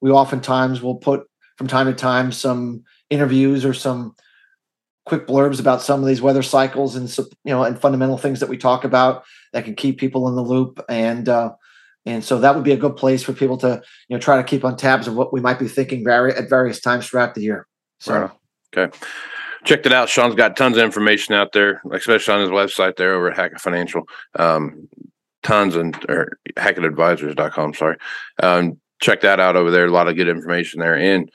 We 0.00 0.10
oftentimes 0.10 0.82
will 0.82 0.96
put 0.96 1.22
from 1.56 1.68
time 1.68 1.86
to 1.86 1.94
time 1.94 2.32
some 2.32 2.82
interviews 3.10 3.64
or 3.64 3.74
some 3.74 4.16
quick 5.04 5.26
blurbs 5.26 5.60
about 5.60 5.82
some 5.82 6.00
of 6.00 6.06
these 6.06 6.22
weather 6.22 6.42
cycles 6.42 6.96
and 6.96 7.14
you 7.18 7.52
know 7.52 7.62
and 7.62 7.78
fundamental 7.80 8.18
things 8.18 8.40
that 8.40 8.48
we 8.48 8.56
talk 8.56 8.84
about 8.84 9.24
that 9.52 9.64
can 9.64 9.74
keep 9.74 9.98
people 9.98 10.28
in 10.28 10.34
the 10.34 10.42
loop 10.42 10.82
and 10.88 11.28
uh, 11.28 11.52
and 12.06 12.24
so 12.24 12.38
that 12.38 12.54
would 12.54 12.64
be 12.64 12.72
a 12.72 12.76
good 12.76 12.96
place 12.96 13.22
for 13.22 13.32
people 13.32 13.56
to 13.58 13.82
you 14.08 14.16
know 14.16 14.20
try 14.20 14.36
to 14.36 14.44
keep 14.44 14.64
on 14.64 14.76
tabs 14.76 15.06
of 15.06 15.14
what 15.14 15.32
we 15.32 15.40
might 15.40 15.58
be 15.58 15.68
thinking 15.68 16.04
vari- 16.04 16.34
at 16.34 16.48
various 16.48 16.80
times 16.80 17.06
throughout 17.06 17.34
the 17.34 17.42
year. 17.42 17.66
So 18.00 18.30
okay. 18.76 18.96
Checked 19.64 19.86
it 19.86 19.92
out. 19.94 20.10
Shawn's 20.10 20.34
got 20.34 20.58
tons 20.58 20.76
of 20.76 20.84
information 20.84 21.34
out 21.34 21.52
there, 21.52 21.80
especially 21.90 22.34
on 22.34 22.40
his 22.40 22.50
website 22.50 22.96
there 22.96 23.14
over 23.14 23.30
at 23.30 23.36
Hackett 23.36 23.60
Financial. 23.60 24.02
Um, 24.38 24.88
tons 25.42 25.74
and 25.74 25.96
or 26.08 26.38
hackettadvisors.com, 26.56 27.72
sorry. 27.72 27.96
Um, 28.42 28.78
check 29.00 29.22
that 29.22 29.40
out 29.40 29.56
over 29.56 29.70
there. 29.70 29.86
A 29.86 29.90
lot 29.90 30.08
of 30.08 30.16
good 30.16 30.28
information 30.28 30.80
there. 30.80 30.96
And 30.96 31.30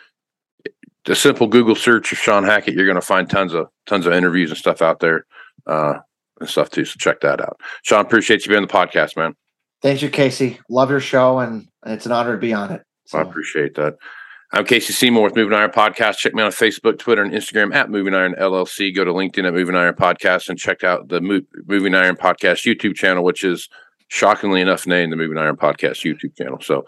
a 1.10 1.16
simple 1.16 1.48
Google 1.48 1.76
search 1.76 2.12
of 2.12 2.18
Shawn 2.18 2.44
Hackett, 2.44 2.74
you're 2.74 2.86
going 2.86 2.96
to 2.96 3.02
find 3.02 3.30
tons 3.30 3.54
of 3.54 3.68
tons 3.86 4.06
of 4.06 4.14
interviews 4.14 4.50
and 4.50 4.58
stuff 4.58 4.82
out 4.82 5.00
there 5.00 5.26
uh, 5.68 5.96
and 6.40 6.50
stuff 6.50 6.70
too. 6.70 6.86
So 6.86 6.96
check 6.98 7.22
that 7.22 7.42
out. 7.42 7.60
Shawn, 7.84 8.06
appreciate 8.06 8.46
you 8.46 8.50
being 8.50 8.62
on 8.62 8.68
the 8.68 8.74
podcast, 8.74 9.18
man. 9.18 9.36
Thank 9.82 10.02
you, 10.02 10.10
Casey. 10.10 10.60
Love 10.70 10.90
your 10.90 11.00
show, 11.00 11.40
and 11.40 11.68
it's 11.86 12.06
an 12.06 12.12
honor 12.12 12.34
to 12.34 12.38
be 12.38 12.54
on 12.54 12.72
it. 12.72 12.82
So. 13.06 13.18
I 13.18 13.22
appreciate 13.22 13.76
that. 13.76 13.96
I'm 14.52 14.66
Casey 14.66 14.94
Seymour 14.94 15.24
with 15.24 15.36
Moving 15.36 15.54
Iron 15.54 15.70
Podcast. 15.70 16.18
Check 16.18 16.34
me 16.34 16.42
out 16.42 16.48
on 16.48 16.52
Facebook, 16.52 16.98
Twitter, 16.98 17.22
and 17.22 17.32
Instagram 17.32 17.74
at 17.74 17.90
Moving 17.92 18.16
Iron 18.16 18.34
LLC. 18.34 18.94
Go 18.96 19.06
to 19.06 19.14
LinkedIn 19.14 19.46
at 19.46 19.54
Moving 19.54 19.76
Iron 19.76 19.94
Podcast 19.94 20.50
and 20.50 20.58
check 20.58 20.84
out 20.84 21.08
the 21.08 21.22
Mo- 21.22 21.42
Moving 21.68 21.94
Iron 21.94 22.16
Podcast 22.16 22.66
YouTube 22.66 22.96
channel, 22.96 23.24
which 23.24 23.44
is 23.44 23.70
shockingly 24.08 24.60
enough 24.60 24.88
named 24.88 25.12
the 25.12 25.16
Moving 25.16 25.38
Iron 25.38 25.56
Podcast 25.56 26.04
YouTube 26.04 26.36
channel. 26.36 26.60
So 26.62 26.86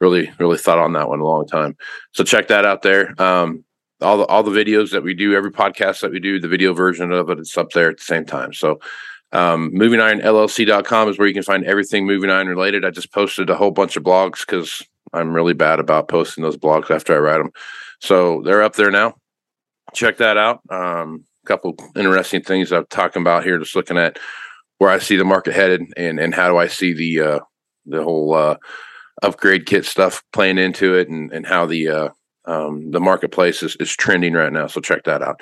really 0.00 0.30
really 0.38 0.58
thought 0.58 0.78
on 0.78 0.92
that 0.94 1.08
one 1.08 1.20
a 1.20 1.24
long 1.24 1.46
time. 1.46 1.76
So 2.12 2.24
check 2.24 2.48
that 2.48 2.66
out 2.66 2.82
there. 2.82 3.20
Um, 3.20 3.64
all 4.00 4.18
the 4.18 4.24
all 4.26 4.42
the 4.42 4.50
videos 4.50 4.90
that 4.92 5.02
we 5.02 5.14
do 5.14 5.34
every 5.34 5.52
podcast 5.52 6.00
that 6.00 6.10
we 6.10 6.20
do 6.20 6.40
the 6.40 6.48
video 6.48 6.72
version 6.72 7.12
of 7.12 7.28
it 7.28 7.38
it's 7.38 7.56
up 7.58 7.70
there 7.70 7.90
at 7.90 7.98
the 7.98 8.04
same 8.04 8.24
time. 8.24 8.52
So 8.52 8.80
um, 9.32 9.70
movingironllc.com 9.72 11.08
is 11.08 11.18
where 11.18 11.28
you 11.28 11.34
can 11.34 11.42
find 11.42 11.64
everything 11.64 12.06
moving 12.06 12.30
iron 12.30 12.48
related. 12.48 12.84
I 12.84 12.90
just 12.90 13.12
posted 13.12 13.48
a 13.48 13.56
whole 13.56 13.70
bunch 13.70 13.96
of 13.96 14.02
blogs 14.02 14.40
because 14.40 14.82
i'm 15.12 15.32
really 15.32 15.54
bad 15.54 15.80
about 15.80 16.06
posting 16.06 16.44
those 16.44 16.56
blogs 16.56 16.88
after 16.88 17.12
i 17.12 17.18
write 17.18 17.38
them 17.38 17.50
so 18.00 18.42
they're 18.44 18.62
up 18.62 18.76
there 18.76 18.90
now. 18.90 19.14
Check 19.94 20.16
that 20.18 20.36
out. 20.36 20.60
Um, 20.70 21.24
a 21.44 21.46
couple 21.46 21.74
interesting 21.96 22.42
things 22.42 22.72
i'm 22.72 22.86
talking 22.90 23.22
about 23.22 23.44
here 23.44 23.58
just 23.58 23.74
looking 23.74 23.98
at 23.98 24.18
where 24.78 24.90
i 24.90 24.98
see 24.98 25.16
the 25.16 25.24
market 25.24 25.54
headed 25.54 25.82
and 25.96 26.20
and 26.20 26.34
how 26.34 26.48
do 26.48 26.58
i 26.58 26.66
see 26.66 26.92
the 26.92 27.20
uh, 27.20 27.40
the 27.86 28.02
whole 28.02 28.34
uh, 28.34 28.56
upgrade 29.22 29.66
kit 29.66 29.84
stuff 29.84 30.22
playing 30.32 30.58
into 30.58 30.94
it 30.94 31.08
and, 31.08 31.32
and 31.32 31.46
how 31.46 31.66
the 31.66 31.88
uh, 31.88 32.08
um, 32.46 32.90
the 32.90 33.00
marketplace 33.00 33.62
is, 33.62 33.76
is 33.76 33.92
trending 33.92 34.34
right 34.34 34.52
now. 34.52 34.66
So 34.66 34.80
check 34.80 35.04
that 35.04 35.22
out. 35.22 35.40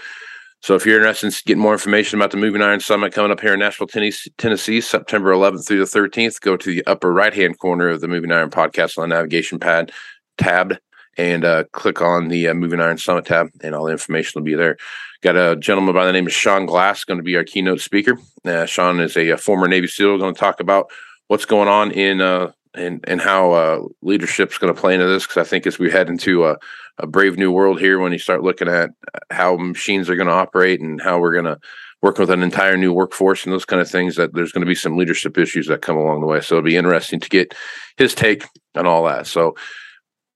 So 0.61 0.75
if 0.75 0.85
you're 0.85 0.97
interested 0.97 1.27
in 1.27 1.33
getting 1.47 1.63
more 1.63 1.73
information 1.73 2.19
about 2.19 2.33
the 2.33 2.37
Moving 2.37 2.63
Iron 2.63 2.81
Summit 2.81 3.13
coming 3.13 3.31
up 3.31 3.41
here 3.41 3.55
in 3.55 3.61
Nashville, 3.61 3.87
Tennessee, 3.87 4.81
September 4.81 5.33
11th 5.33 5.67
through 5.67 5.79
the 5.79 5.85
13th, 5.85 6.41
go 6.41 6.57
to 6.57 6.71
the 6.71 6.85
upper 6.87 7.13
right 7.13 7.33
hand 7.33 7.59
corner 7.59 7.89
of 7.89 8.01
the 8.01 8.09
Moving 8.09 8.33
Iron 8.33 8.51
podcast 8.51 8.99
on 8.99 9.09
the 9.09 9.15
navigation 9.15 9.61
pad 9.61 9.93
tab 10.37 10.77
and 11.17 11.45
uh, 11.45 11.65
click 11.73 12.03
on 12.03 12.29
the 12.29 12.49
uh, 12.49 12.55
Moving 12.55 12.81
Iron 12.81 12.99
Summit 12.99 13.27
tab, 13.27 13.49
and 13.63 13.75
all 13.75 13.85
the 13.85 13.93
information 13.93 14.41
will 14.41 14.45
be 14.45 14.55
there. 14.55 14.77
Got 15.23 15.37
a 15.37 15.57
gentleman 15.57 15.95
by 15.95 16.07
the 16.07 16.13
name 16.13 16.27
of 16.27 16.33
Sean 16.33 16.67
Glass 16.67 17.05
going 17.05 17.19
to 17.19 17.25
be 17.25 17.37
our 17.37 17.45
keynote 17.45 17.81
speaker. 17.81 18.19
Uh, 18.45 18.67
Sean 18.67 19.01
is 19.01 19.17
a, 19.17 19.31
a, 19.31 19.37
former 19.37 19.67
Navy 19.67 19.89
SEAL, 19.89 20.19
going 20.19 20.35
to 20.35 20.39
talk 20.39 20.61
about 20.61 20.91
what's 21.27 21.45
going 21.45 21.69
on 21.69 21.91
in 21.91 22.21
uh, 22.21 22.53
and 22.75 23.05
and 23.07 23.21
how 23.21 23.53
uh, 23.53 23.81
leadership's 24.03 24.59
going 24.59 24.75
to 24.75 24.81
play 24.81 24.95
into 24.95 25.07
this 25.07 25.27
because 25.27 25.47
I 25.47 25.49
think 25.49 25.67
as 25.67 25.79
we 25.79 25.91
head 25.91 26.09
into 26.09 26.47
a, 26.47 26.57
a, 26.99 27.07
brave 27.07 27.37
new 27.37 27.51
world 27.51 27.81
here, 27.81 27.99
when 27.99 28.13
you 28.13 28.19
start 28.19 28.43
looking 28.43 28.69
at 28.69 28.91
how 29.31 29.57
machines 29.57 30.09
are 30.09 30.17
going 30.17 30.29
to 30.29 30.33
operate 30.33 30.81
and 30.81 31.01
how 31.01 31.19
we're 31.19 31.33
going 31.33 31.45
to 31.45 31.59
work 32.03 32.19
with 32.19 32.31
an 32.31 32.43
entire 32.43 32.77
new 32.77 32.93
workforce 32.93 33.45
and 33.45 33.53
those 33.53 33.65
kind 33.65 33.83
of 33.83 33.91
things, 33.91 34.17
that 34.17 34.35
there's 34.35 34.53
going 34.53 34.63
to 34.63 34.67
be 34.67 34.75
some 34.75 34.97
leadership 34.97 35.37
issues 35.37 35.67
that 35.67 35.83
come 35.83 35.97
along 35.97 36.21
the 36.21 36.27
way. 36.27 36.41
So 36.41 36.57
it'll 36.57 36.67
be 36.67 36.77
interesting 36.77 37.21
to 37.21 37.29
get 37.29 37.55
his 37.97 38.15
take 38.15 38.45
on 38.75 38.87
all 38.87 39.05
that. 39.05 39.27
So 39.27 39.57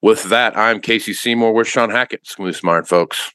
with 0.03 0.25
that, 0.25 0.57
I'm 0.57 0.81
Casey 0.81 1.13
Seymour 1.13 1.53
with 1.53 1.69
Shawn 1.69 1.91
Hackett, 1.91 2.27
Smooth 2.27 2.57
Smart 2.57 2.89
folks. 2.89 3.33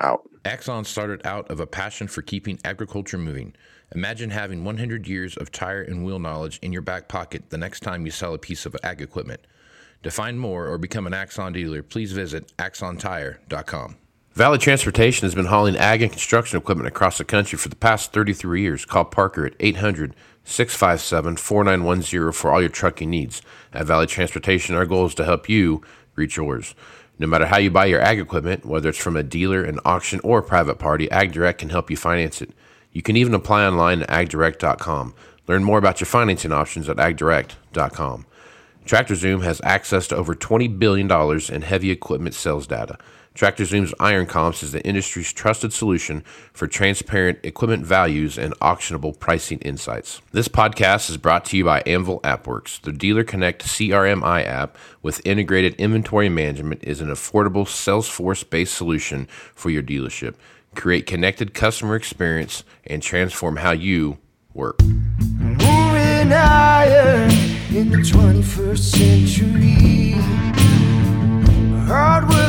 Out. 0.00 0.22
Axon 0.44 0.84
started 0.84 1.24
out 1.24 1.48
of 1.50 1.60
a 1.60 1.66
passion 1.66 2.08
for 2.08 2.22
keeping 2.22 2.58
agriculture 2.64 3.18
moving. 3.18 3.54
Imagine 3.94 4.30
having 4.30 4.64
100 4.64 5.06
years 5.06 5.36
of 5.36 5.52
tire 5.52 5.82
and 5.82 6.04
wheel 6.04 6.18
knowledge 6.18 6.58
in 6.62 6.72
your 6.72 6.80
back 6.80 7.08
pocket 7.08 7.50
the 7.50 7.58
next 7.58 7.80
time 7.80 8.06
you 8.06 8.10
sell 8.10 8.32
a 8.32 8.38
piece 8.38 8.64
of 8.64 8.74
ag 8.82 9.02
equipment. 9.02 9.40
To 10.02 10.10
find 10.10 10.40
more 10.40 10.66
or 10.66 10.78
become 10.78 11.06
an 11.06 11.12
Axon 11.12 11.52
dealer, 11.52 11.82
please 11.82 12.12
visit 12.12 12.56
axontire.com. 12.56 13.96
Valley 14.32 14.58
Transportation 14.58 15.26
has 15.26 15.34
been 15.34 15.44
hauling 15.44 15.76
ag 15.76 16.00
and 16.00 16.10
construction 16.10 16.58
equipment 16.58 16.88
across 16.88 17.18
the 17.18 17.24
country 17.24 17.58
for 17.58 17.68
the 17.68 17.76
past 17.76 18.14
33 18.14 18.62
years. 18.62 18.86
Call 18.86 19.04
Parker 19.04 19.44
at 19.44 19.54
800 19.60 20.16
657 20.44 21.36
4910 21.36 22.32
for 22.32 22.50
all 22.50 22.60
your 22.60 22.70
trucking 22.70 23.10
needs. 23.10 23.42
At 23.74 23.84
Valley 23.84 24.06
Transportation, 24.06 24.74
our 24.74 24.86
goal 24.86 25.04
is 25.04 25.14
to 25.16 25.24
help 25.26 25.50
you 25.50 25.82
reach 26.14 26.38
yours. 26.38 26.74
No 27.18 27.26
matter 27.26 27.44
how 27.44 27.58
you 27.58 27.70
buy 27.70 27.84
your 27.84 28.00
ag 28.00 28.18
equipment, 28.18 28.64
whether 28.64 28.88
it's 28.88 28.98
from 28.98 29.18
a 29.18 29.22
dealer, 29.22 29.62
an 29.62 29.78
auction, 29.84 30.18
or 30.24 30.38
a 30.38 30.42
private 30.42 30.78
party, 30.78 31.08
AgDirect 31.08 31.58
can 31.58 31.68
help 31.68 31.90
you 31.90 31.96
finance 31.96 32.40
it. 32.40 32.52
You 32.92 33.02
can 33.02 33.16
even 33.16 33.34
apply 33.34 33.66
online 33.66 34.02
at 34.02 34.08
agdirect.com. 34.08 35.14
Learn 35.48 35.64
more 35.64 35.78
about 35.78 36.00
your 36.00 36.06
financing 36.06 36.52
options 36.52 36.88
at 36.88 36.98
agdirect.com. 36.98 38.26
TractorZoom 38.86 39.42
has 39.42 39.60
access 39.64 40.06
to 40.08 40.16
over 40.16 40.34
$20 40.34 40.78
billion 40.78 41.10
in 41.52 41.62
heavy 41.62 41.90
equipment 41.90 42.34
sales 42.34 42.66
data. 42.66 42.98
TractorZoom's 43.34 43.94
Iron 43.98 44.26
Comps 44.26 44.62
is 44.62 44.72
the 44.72 44.84
industry's 44.84 45.32
trusted 45.32 45.72
solution 45.72 46.22
for 46.52 46.66
transparent 46.66 47.38
equipment 47.44 47.86
values 47.86 48.36
and 48.36 48.52
auctionable 48.60 49.18
pricing 49.18 49.58
insights. 49.60 50.20
This 50.32 50.48
podcast 50.48 51.08
is 51.08 51.16
brought 51.16 51.46
to 51.46 51.56
you 51.56 51.64
by 51.64 51.80
Anvil 51.86 52.20
AppWorks. 52.20 52.82
The 52.82 52.92
Dealer 52.92 53.24
Connect 53.24 53.64
CRMI 53.64 54.44
app 54.44 54.76
with 55.00 55.26
integrated 55.26 55.74
inventory 55.76 56.28
management 56.28 56.84
is 56.84 57.00
an 57.00 57.08
affordable 57.08 57.64
Salesforce 57.64 58.48
based 58.48 58.74
solution 58.74 59.26
for 59.54 59.70
your 59.70 59.82
dealership. 59.82 60.34
Create 60.74 61.06
connected 61.06 61.54
customer 61.54 61.96
experience 61.96 62.64
and 62.86 63.02
transform 63.02 63.56
how 63.56 63.72
you 63.72 64.18
work. 64.54 64.80
Moving 64.82 66.30
higher 66.30 67.28
in 67.70 67.90
the 67.90 67.98
21st 67.98 68.78
century. 68.78 70.12
Hardwood 71.86 72.41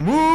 Move! 0.00 0.29